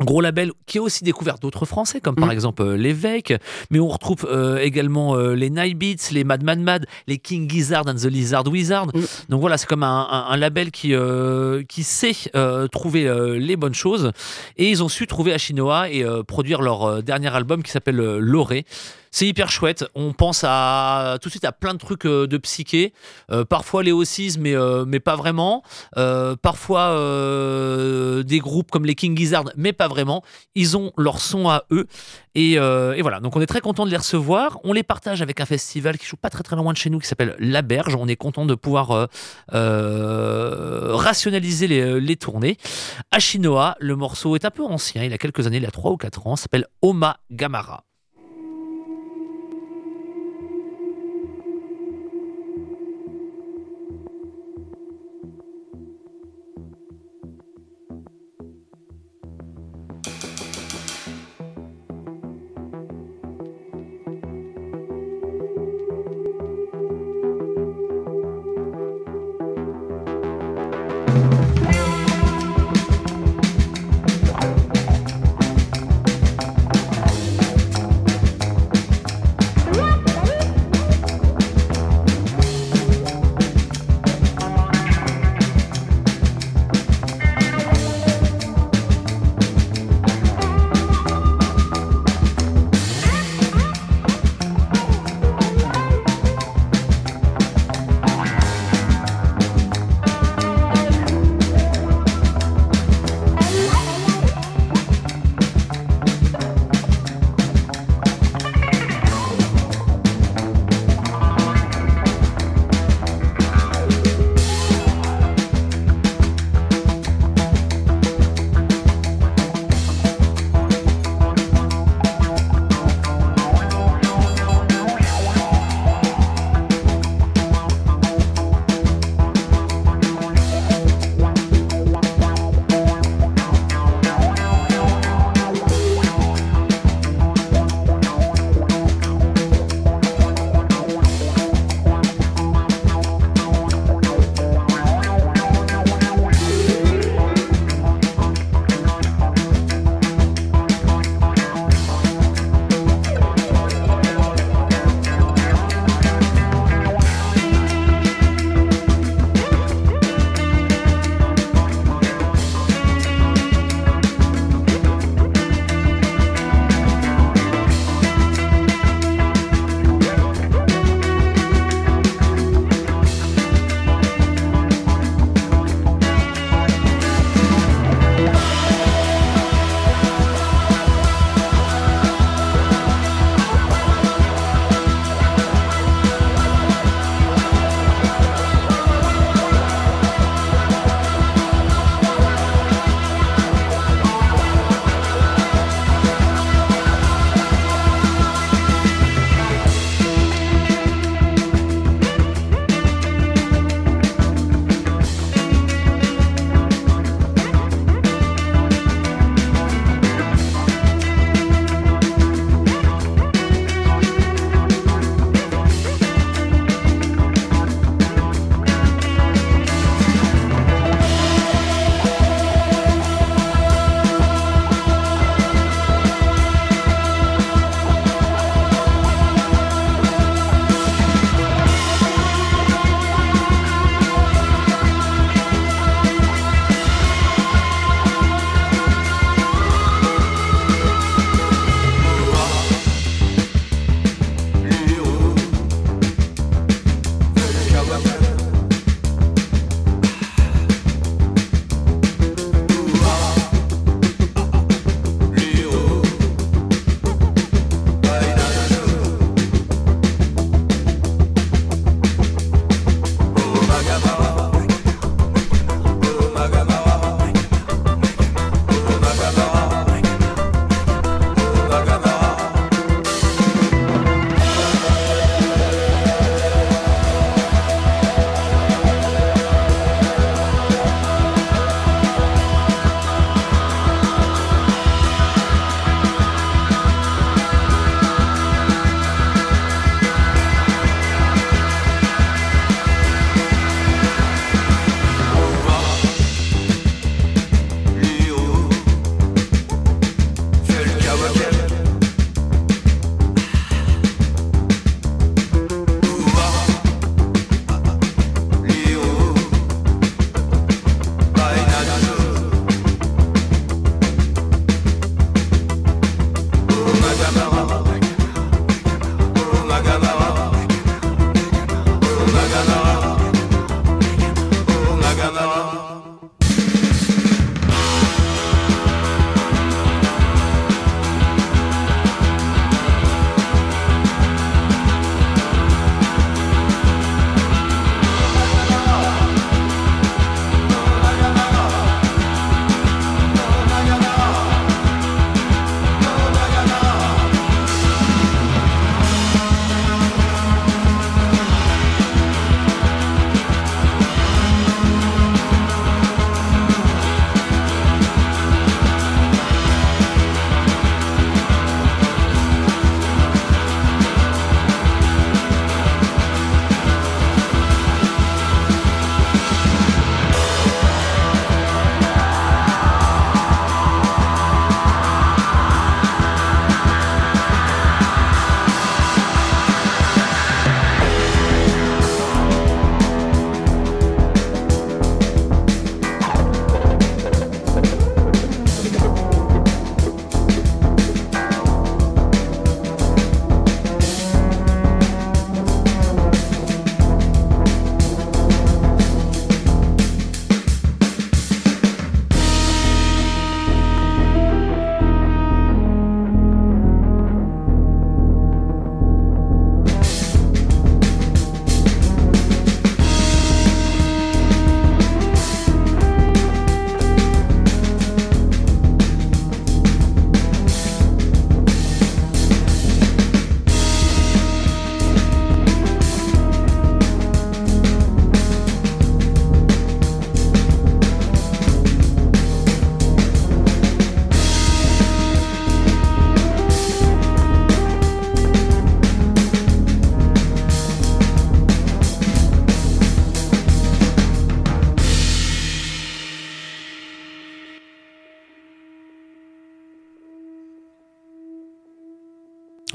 [0.00, 2.32] Gros label qui a aussi découvert d'autres Français, comme par mm.
[2.32, 3.32] exemple euh, l'évêque,
[3.70, 7.48] mais on retrouve euh, également euh, les Night Beats, les Mad Mad Mad, les King
[7.48, 8.88] Gizzard and the Lizard Wizard.
[8.88, 9.00] Mm.
[9.30, 10.94] Donc voilà, c'est comme un, label qui,
[11.68, 12.12] qui sait
[12.70, 14.12] trouver les bonnes choses.
[14.58, 18.66] Et ils ont su trouver Ashinoa et produire leur dernier album qui s'appelle Loré.
[19.16, 19.86] C'est hyper chouette.
[19.94, 22.92] On pense à tout de suite à plein de trucs euh, de psyché.
[23.30, 23.94] Euh, parfois les
[24.38, 25.62] mais, euh, mais pas vraiment.
[26.42, 26.94] parfois
[28.22, 30.22] des groupes comme les King Gizzard, mais pas vraiment.
[30.54, 31.86] Ils ont leur son à eux.
[32.34, 33.20] Et, voilà.
[33.20, 34.58] Donc on est très content de les recevoir.
[34.64, 36.98] On les partage avec un festival qui joue pas très très loin de chez nous
[36.98, 37.94] qui s'appelle La Berge.
[37.94, 39.08] On est content de pouvoir
[39.48, 42.58] rationaliser les, les tournées.
[43.12, 45.04] Ashinoa, le morceau est un peu ancien.
[45.04, 46.36] Il a quelques années, il a 3 ou 4 ans.
[46.36, 47.86] S'appelle Oma Gamara.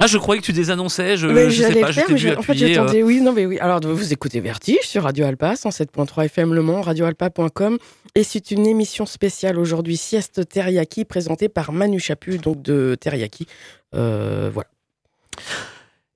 [0.03, 1.15] Ah, je croyais que tu désannonçais.
[1.15, 1.91] Je, Mais je sais pas.
[1.91, 3.03] Je faire, mais en fait, appuyer, euh, j'attendais.
[3.03, 3.59] Oui, non, mais oui.
[3.59, 7.77] Alors, vous écoutez Vertige sur Radio Alpa, 107.3 FM Le Mans, radioalpa.com.
[8.15, 13.45] Et c'est une émission spéciale aujourd'hui, Sieste Teriyaki, présentée par Manu Chapu, donc de Teriyaki.
[13.93, 14.69] Euh, voilà.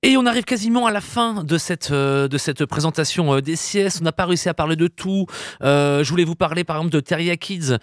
[0.02, 3.56] Et on arrive quasiment à la fin de cette, euh, de cette présentation euh, des
[3.56, 3.98] siestes.
[4.02, 5.24] On n'a pas réussi à parler de tout.
[5.62, 7.78] Euh, je voulais vous parler par exemple de Teria Kids,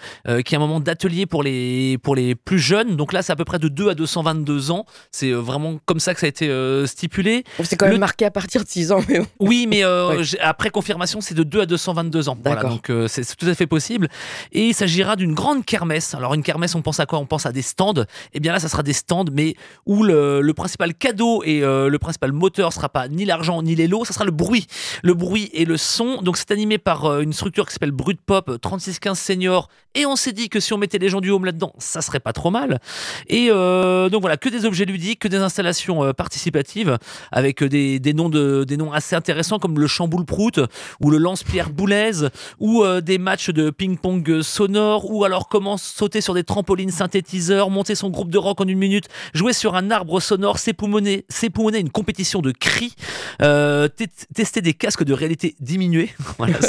[0.46, 2.96] qui est un moment d'atelier pour les, pour les plus jeunes.
[2.96, 4.86] Donc là, c'est à peu près de 2 à 222 ans.
[5.12, 6.50] C'est vraiment comme ça que ça a été
[6.86, 7.44] stipulé.
[7.64, 9.20] C'est quand même Le- marqué à partir de 6 ans, mais.
[9.40, 10.22] Oui, mais Ouais.
[10.40, 12.38] après confirmation, c'est de 2 à 222 ans.
[12.42, 12.80] Voilà, D'accord.
[12.88, 14.08] donc c'est tout à fait possible.
[14.52, 16.14] Et il s'agira d'une grande kermesse.
[16.14, 17.18] Alors une kermesse, on pense à quoi?
[17.20, 18.06] On pense à des stands.
[18.34, 19.56] Et bien là, ça sera des stands, mais
[19.88, 23.88] où le, le principal cadeau et le principal moteur sera pas ni l'argent ni les
[23.88, 24.68] lots, ça sera le bruit.
[25.04, 26.22] Le bruit et le son.
[26.22, 29.70] Donc c'est animé par euh, une structure qui s'appelle Brut Pop 3615 Senior.
[29.96, 32.20] Et on s'est dit que si on mettait les gens du home là-dedans, ça serait
[32.20, 32.80] pas trop mal.
[33.28, 36.98] Et euh, donc voilà, que des objets ludiques, que des installations euh, participatives
[37.32, 40.60] avec euh, des, des noms de, des noms assez intéressants comme le chamboule prout
[41.02, 42.30] ou le lance-pierre boulaise
[42.60, 46.92] ou euh, des matchs de ping-pong euh, sonore ou alors comment sauter sur des trampolines
[46.92, 51.26] synthétiseurs, monter son groupe de rock en une minute, jouer sur un arbre sonore, s'époumoner,
[51.30, 52.94] s'époumoner une compétition de cris,
[53.42, 54.04] euh, te-
[54.34, 56.12] tester des casques de réalité diminuée.
[56.38, 56.60] voilà,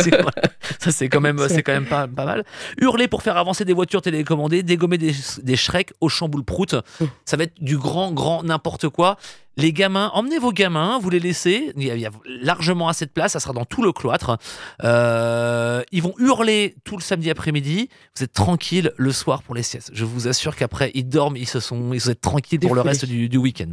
[0.78, 2.44] ça c'est quand même, c'est quand même pas, pas mal.
[2.80, 6.76] Hurler pour faire avancer des voitures télécommandées, dégommer des, des Shrek au chamboule prout.
[7.24, 9.16] Ça va être du grand, grand n'importe quoi.
[9.56, 11.72] Les gamins, emmenez vos gamins, vous les laissez.
[11.76, 13.92] Il y a, il y a largement assez de place, ça sera dans tout le
[13.92, 14.36] cloître.
[14.82, 17.88] Euh, ils vont hurler tout le samedi après-midi.
[18.16, 19.90] Vous êtes tranquille le soir pour les siestes.
[19.92, 23.04] Je vous assure qu'après, ils dorment, ils se sont, ils sont tranquilles pour le reste
[23.04, 23.70] du, du week-end.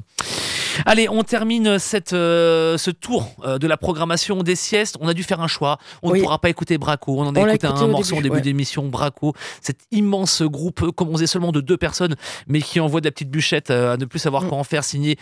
[0.86, 4.98] Allez, on termine cette, euh, ce tour euh, de la programmation des siestes.
[5.02, 5.78] On a dû faire un choix.
[6.04, 6.20] On Oui.
[6.20, 7.18] ne pourra pas écouter Braco.
[7.20, 8.42] On en a On écouté écouté un au morceau au début, ouais.
[8.42, 8.88] d'émission.
[8.88, 12.16] Braco, cet immense groupe composé seulement de deux personnes,
[12.48, 14.50] mais qui envoie de la petite bûchette euh, à ne plus savoir Mm.
[14.50, 15.18] quoi en faire, signé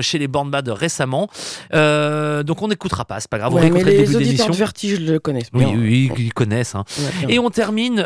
[0.00, 1.28] chez les Born Bad récemment.
[1.72, 3.52] Donc on n'écoutera pas, c'est pas grave.
[3.52, 6.74] on Ouais, mais réécoutera le les début de Vertige le connaissent Oui, oui, ils connaissent.
[6.74, 6.84] hein.
[7.26, 7.34] Ouais.
[7.34, 8.00] Et on termine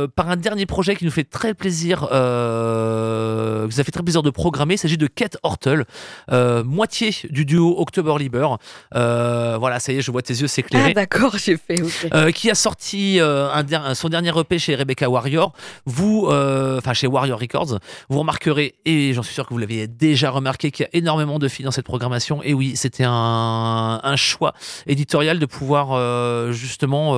[0.00, 3.90] euh, par un dernier projet qui nous fait très plaisir, euh, qui nous a fait
[3.92, 4.74] très plaisir de programmer.
[4.74, 5.84] Il s'agit de Kate Hortel,
[6.32, 8.46] euh, moitié du duo October Liber.
[8.94, 10.94] Euh, voilà, ça y est, je vois tes yeux Ah, s'éclairer.
[10.94, 11.82] d'accord, j'ai fait.
[11.82, 12.08] ok.
[12.14, 15.52] Euh, qui a sorti un der- son dernier EP chez Rebecca Warrior.
[15.86, 17.78] Vous, enfin chez Warrior Records,
[18.08, 21.38] vous remarquerez, et j'en suis sûr que vous l'avez déjà remarqué, qu'il y a énormément
[21.38, 22.42] de filles dans cette programmation.
[22.42, 24.54] Et oui, c'était un, un choix
[24.86, 27.14] éditorial de pouvoir justement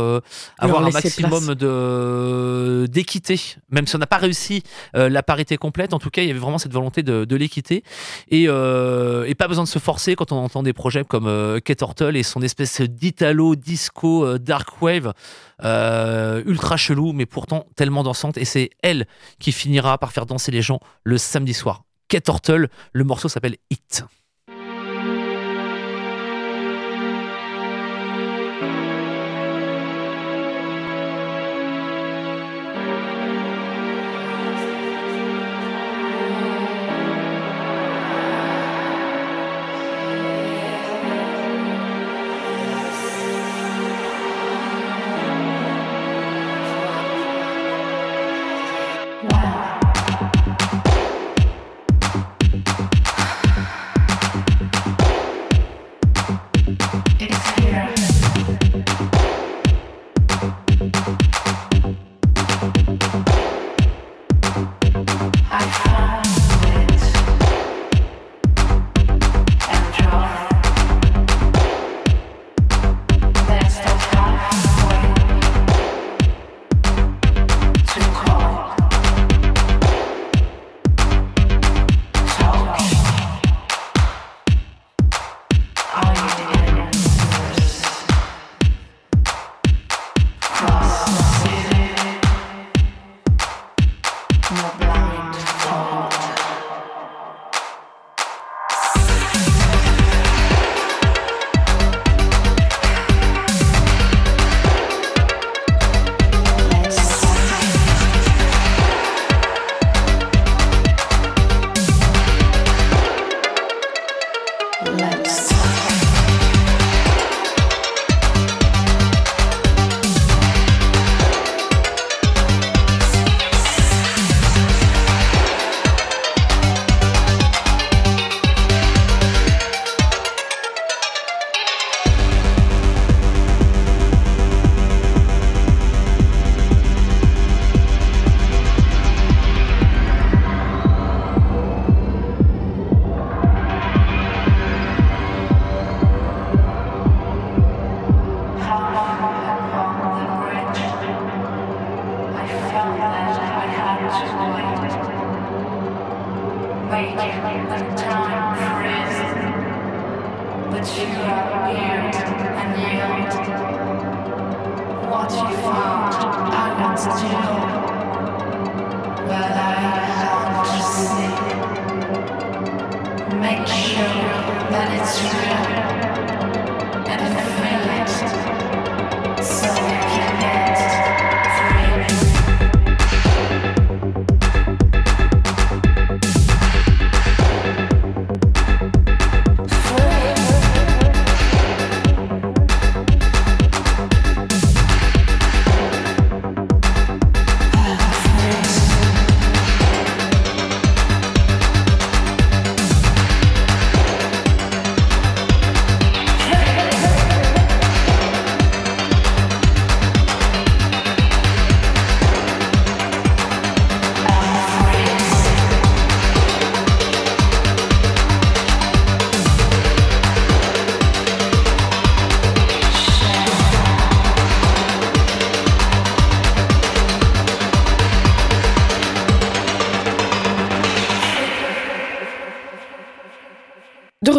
[0.59, 3.41] avoir un maximum de d'équité,
[3.71, 4.63] même si on n'a pas réussi
[4.97, 5.95] euh, la parité complète.
[5.95, 7.83] En tout cas, il y avait vraiment cette volonté de, l'équité
[8.29, 11.61] et, euh, et pas besoin de se forcer quand on entend des projets comme euh,
[11.61, 15.13] Kate Hortle et son espèce d'italo disco euh, dark wave
[15.65, 18.37] euh, ultra chelou, mais pourtant tellement dansante.
[18.39, 19.07] Et c'est elle
[19.39, 21.85] qui finira par faire danser les gens le samedi soir.
[22.09, 24.05] Kate Hortle, le morceau s'appelle Hit.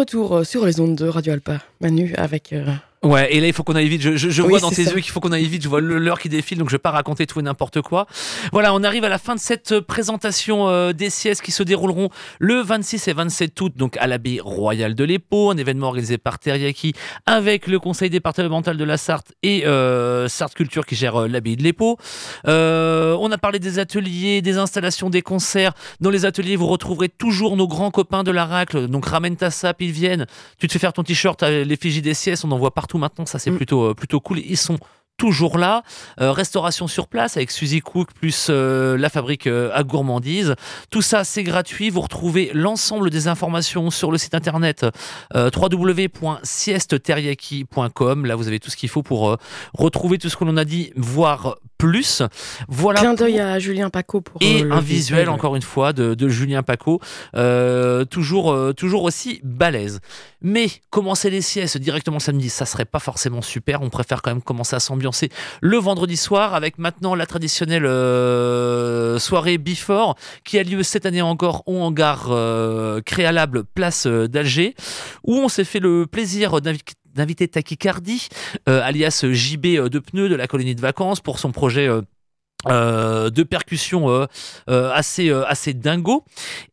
[0.04, 2.66] Retour euh, sur les ondes de Radio Alpa, Manu, avec euh,
[3.04, 4.02] Ouais, et là, il faut qu'on aille vite.
[4.02, 5.62] Je, je, je vois dans tes yeux qu'il faut qu'on aille vite.
[5.62, 8.06] Je vois l'heure qui défile, donc je vais pas raconter tout et n'importe quoi.
[8.52, 11.62] Voilà, on arrive à la fin de cette euh, présentation euh, des siestes qui se
[11.62, 12.08] dérouleront
[12.38, 16.38] le 26 et 27 août, donc à l'abbaye royale de l'Épau, un événement organisé par
[16.38, 16.94] Teriaki
[17.26, 21.56] avec le conseil départemental de la Sarthe et euh, Sarthe Culture qui gère euh, l'abbaye
[21.56, 21.98] de l'Épau.
[22.46, 25.72] Euh, on a parlé des ateliers, des installations, des concerts.
[26.00, 28.88] Dans les ateliers, vous retrouverez toujours nos grands copains de la RACLE.
[28.88, 30.26] Donc ramène ta sap, ils viennent.
[30.58, 33.38] Tu te fais faire ton t-shirt, l'effigie des siestes, on en voit partout maintenant, ça
[33.38, 33.56] c'est mm.
[33.56, 34.38] plutôt, euh, plutôt cool.
[34.38, 34.78] Ils sont
[35.16, 35.82] toujours là.
[36.20, 40.54] Euh, restauration sur place avec Suzy Cook plus euh, la fabrique à gourmandise.
[40.90, 41.90] Tout ça, c'est gratuit.
[41.90, 44.86] Vous retrouvez l'ensemble des informations sur le site internet
[45.34, 48.26] www.siesteteriaki.com.
[48.26, 49.36] Là, vous avez tout ce qu'il faut pour
[49.72, 52.22] retrouver tout ce que l'on a dit, voir plus.
[52.68, 53.00] Voilà.
[53.00, 56.62] Clin d'œil à Julien Paco pour et un visuel, encore une fois de, de Julien
[56.62, 57.00] Paco,
[58.10, 60.00] toujours toujours aussi balèze.
[60.40, 63.82] Mais commencer les siestes directement samedi, ça serait pas forcément super.
[63.82, 65.03] On préfère quand même commencer à s'ambiancer
[65.60, 71.22] le vendredi soir avec maintenant la traditionnelle euh, soirée Before qui a lieu cette année
[71.22, 74.74] encore au hangar euh, Créalable Place euh, d'Alger
[75.24, 76.60] où on s'est fait le plaisir
[77.14, 78.28] d'inviter Tachycardie,
[78.66, 82.02] alias JB de pneus de la colonie de vacances pour son projet euh,
[82.70, 84.26] de percussions euh,
[84.68, 86.24] euh, assez assez dingo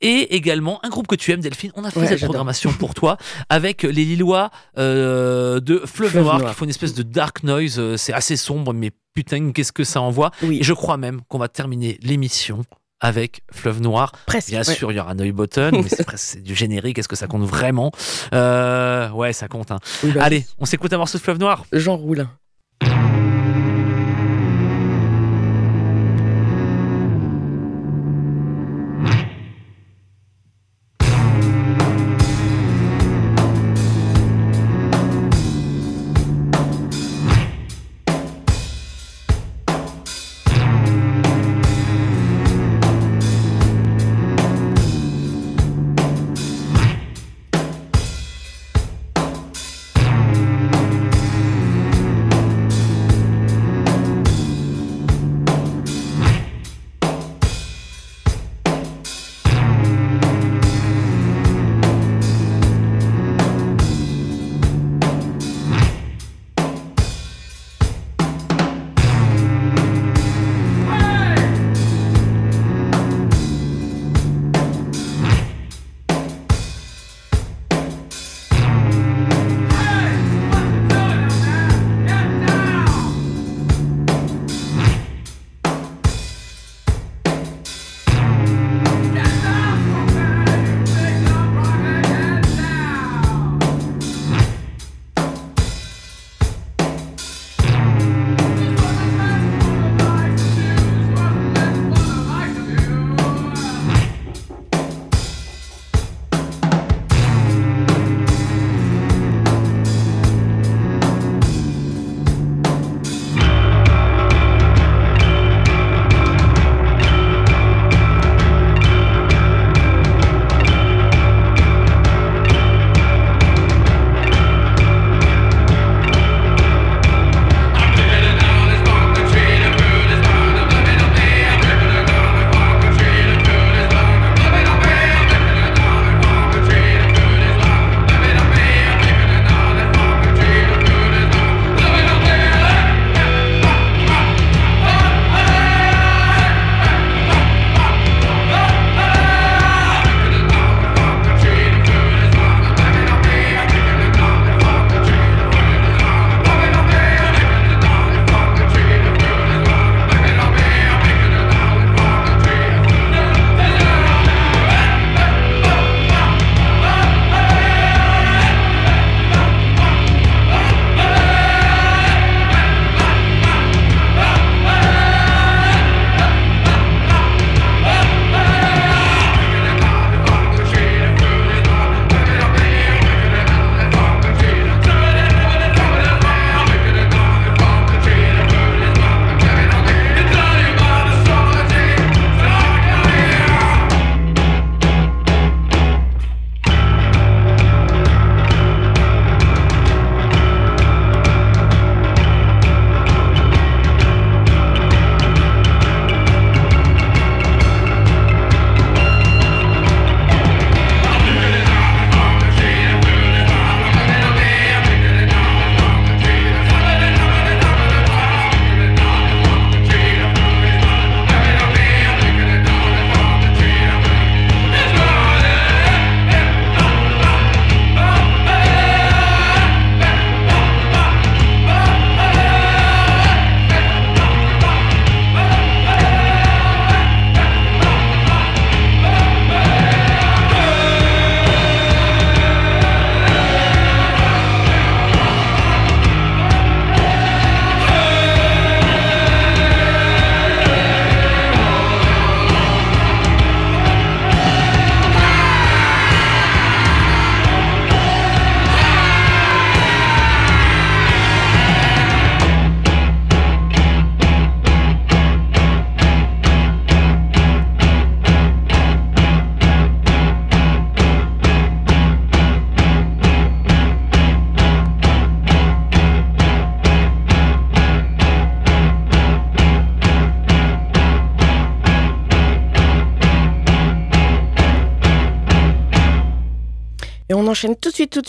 [0.01, 3.17] et également un groupe que tu aimes Delphine on a fait cette programmation pour toi
[3.49, 8.37] avec les Lillois de Fleuve, Noir, qui font une espèce de dark noise c'est assez
[8.37, 12.63] sombre mais putain qu'est-ce que ça envoie et je crois même qu'on va terminer l'émission
[13.03, 14.11] avec Fleuve Noir.
[14.27, 16.99] Presque, Bien sûr, il y aura Noy Button, mais c'est du générique.
[16.99, 17.91] Est-ce que ça compte vraiment?
[18.31, 19.71] Ouais, ça compte.
[19.71, 19.79] Hein.
[20.03, 21.65] Bah Allez, on s'écoute un morceau de Fleuve Noir.
[21.73, 22.29] Jean Roulin.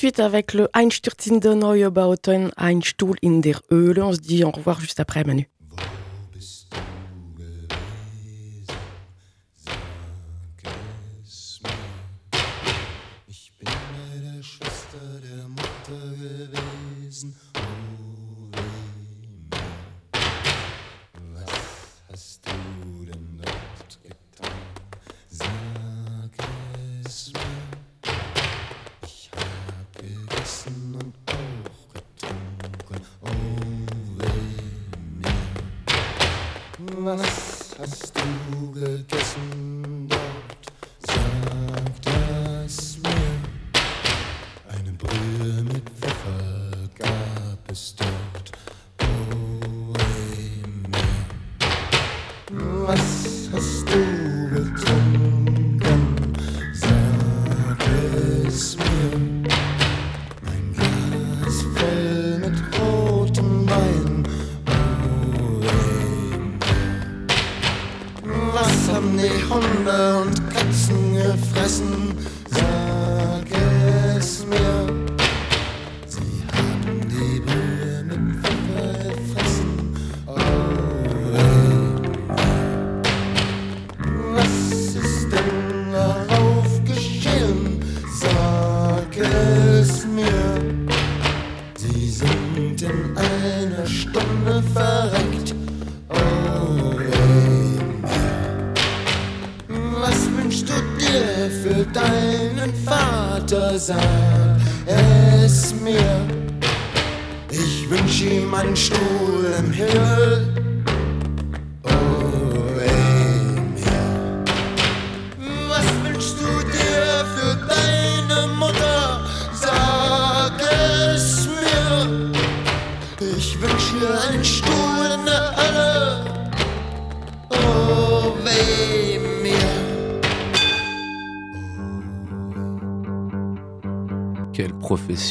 [0.02, 4.02] Suite, avec le Einstürzende Neubauten Einstuhl in der Höhle.
[4.02, 5.46] On se dit au revoir juste après, Manu.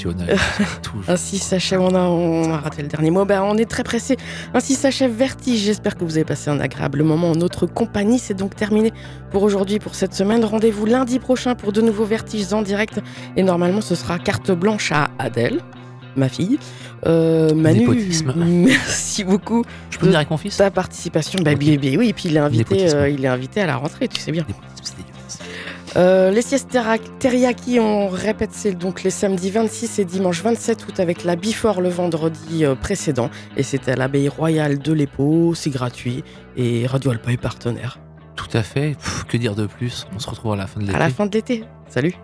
[0.03, 1.03] Toujours.
[1.07, 4.17] Ainsi s'achève, on a, on a raté le dernier mot, ben, on est très pressé.
[4.53, 8.19] Ainsi s'achève Vertige, j'espère que vous avez passé un agréable moment en notre compagnie.
[8.19, 8.91] C'est donc terminé
[9.31, 10.43] pour aujourd'hui, pour cette semaine.
[10.43, 12.99] Rendez-vous lundi prochain pour de nouveaux Vertiges en direct.
[13.35, 15.61] Et normalement, ce sera carte blanche à Adèle,
[16.15, 16.59] ma fille.
[17.07, 17.87] Euh, Manu,
[18.35, 21.39] merci beaucoup Je peux venir avec mon fils ta participation.
[21.43, 24.19] Bah, oui, et puis il est, invité, euh, il est invité à la rentrée, tu
[24.19, 24.45] sais bien.
[25.91, 25.99] C'est.
[25.99, 26.77] Euh, les siestes
[27.19, 31.81] teriyaki, on répète, c'est donc les samedis 26 et dimanche 27 août avec la Before
[31.81, 33.29] le vendredi euh, précédent.
[33.57, 36.23] Et c'était à l'abbaye royale de l'Épau, c'est gratuit.
[36.57, 37.99] Et Radio Alpa est partenaire.
[38.35, 38.95] Tout à fait.
[38.95, 40.07] Pff, que dire de plus?
[40.15, 40.95] On se retrouve à la fin de l'été.
[40.95, 41.63] À la fin de l'été.
[41.87, 42.15] Salut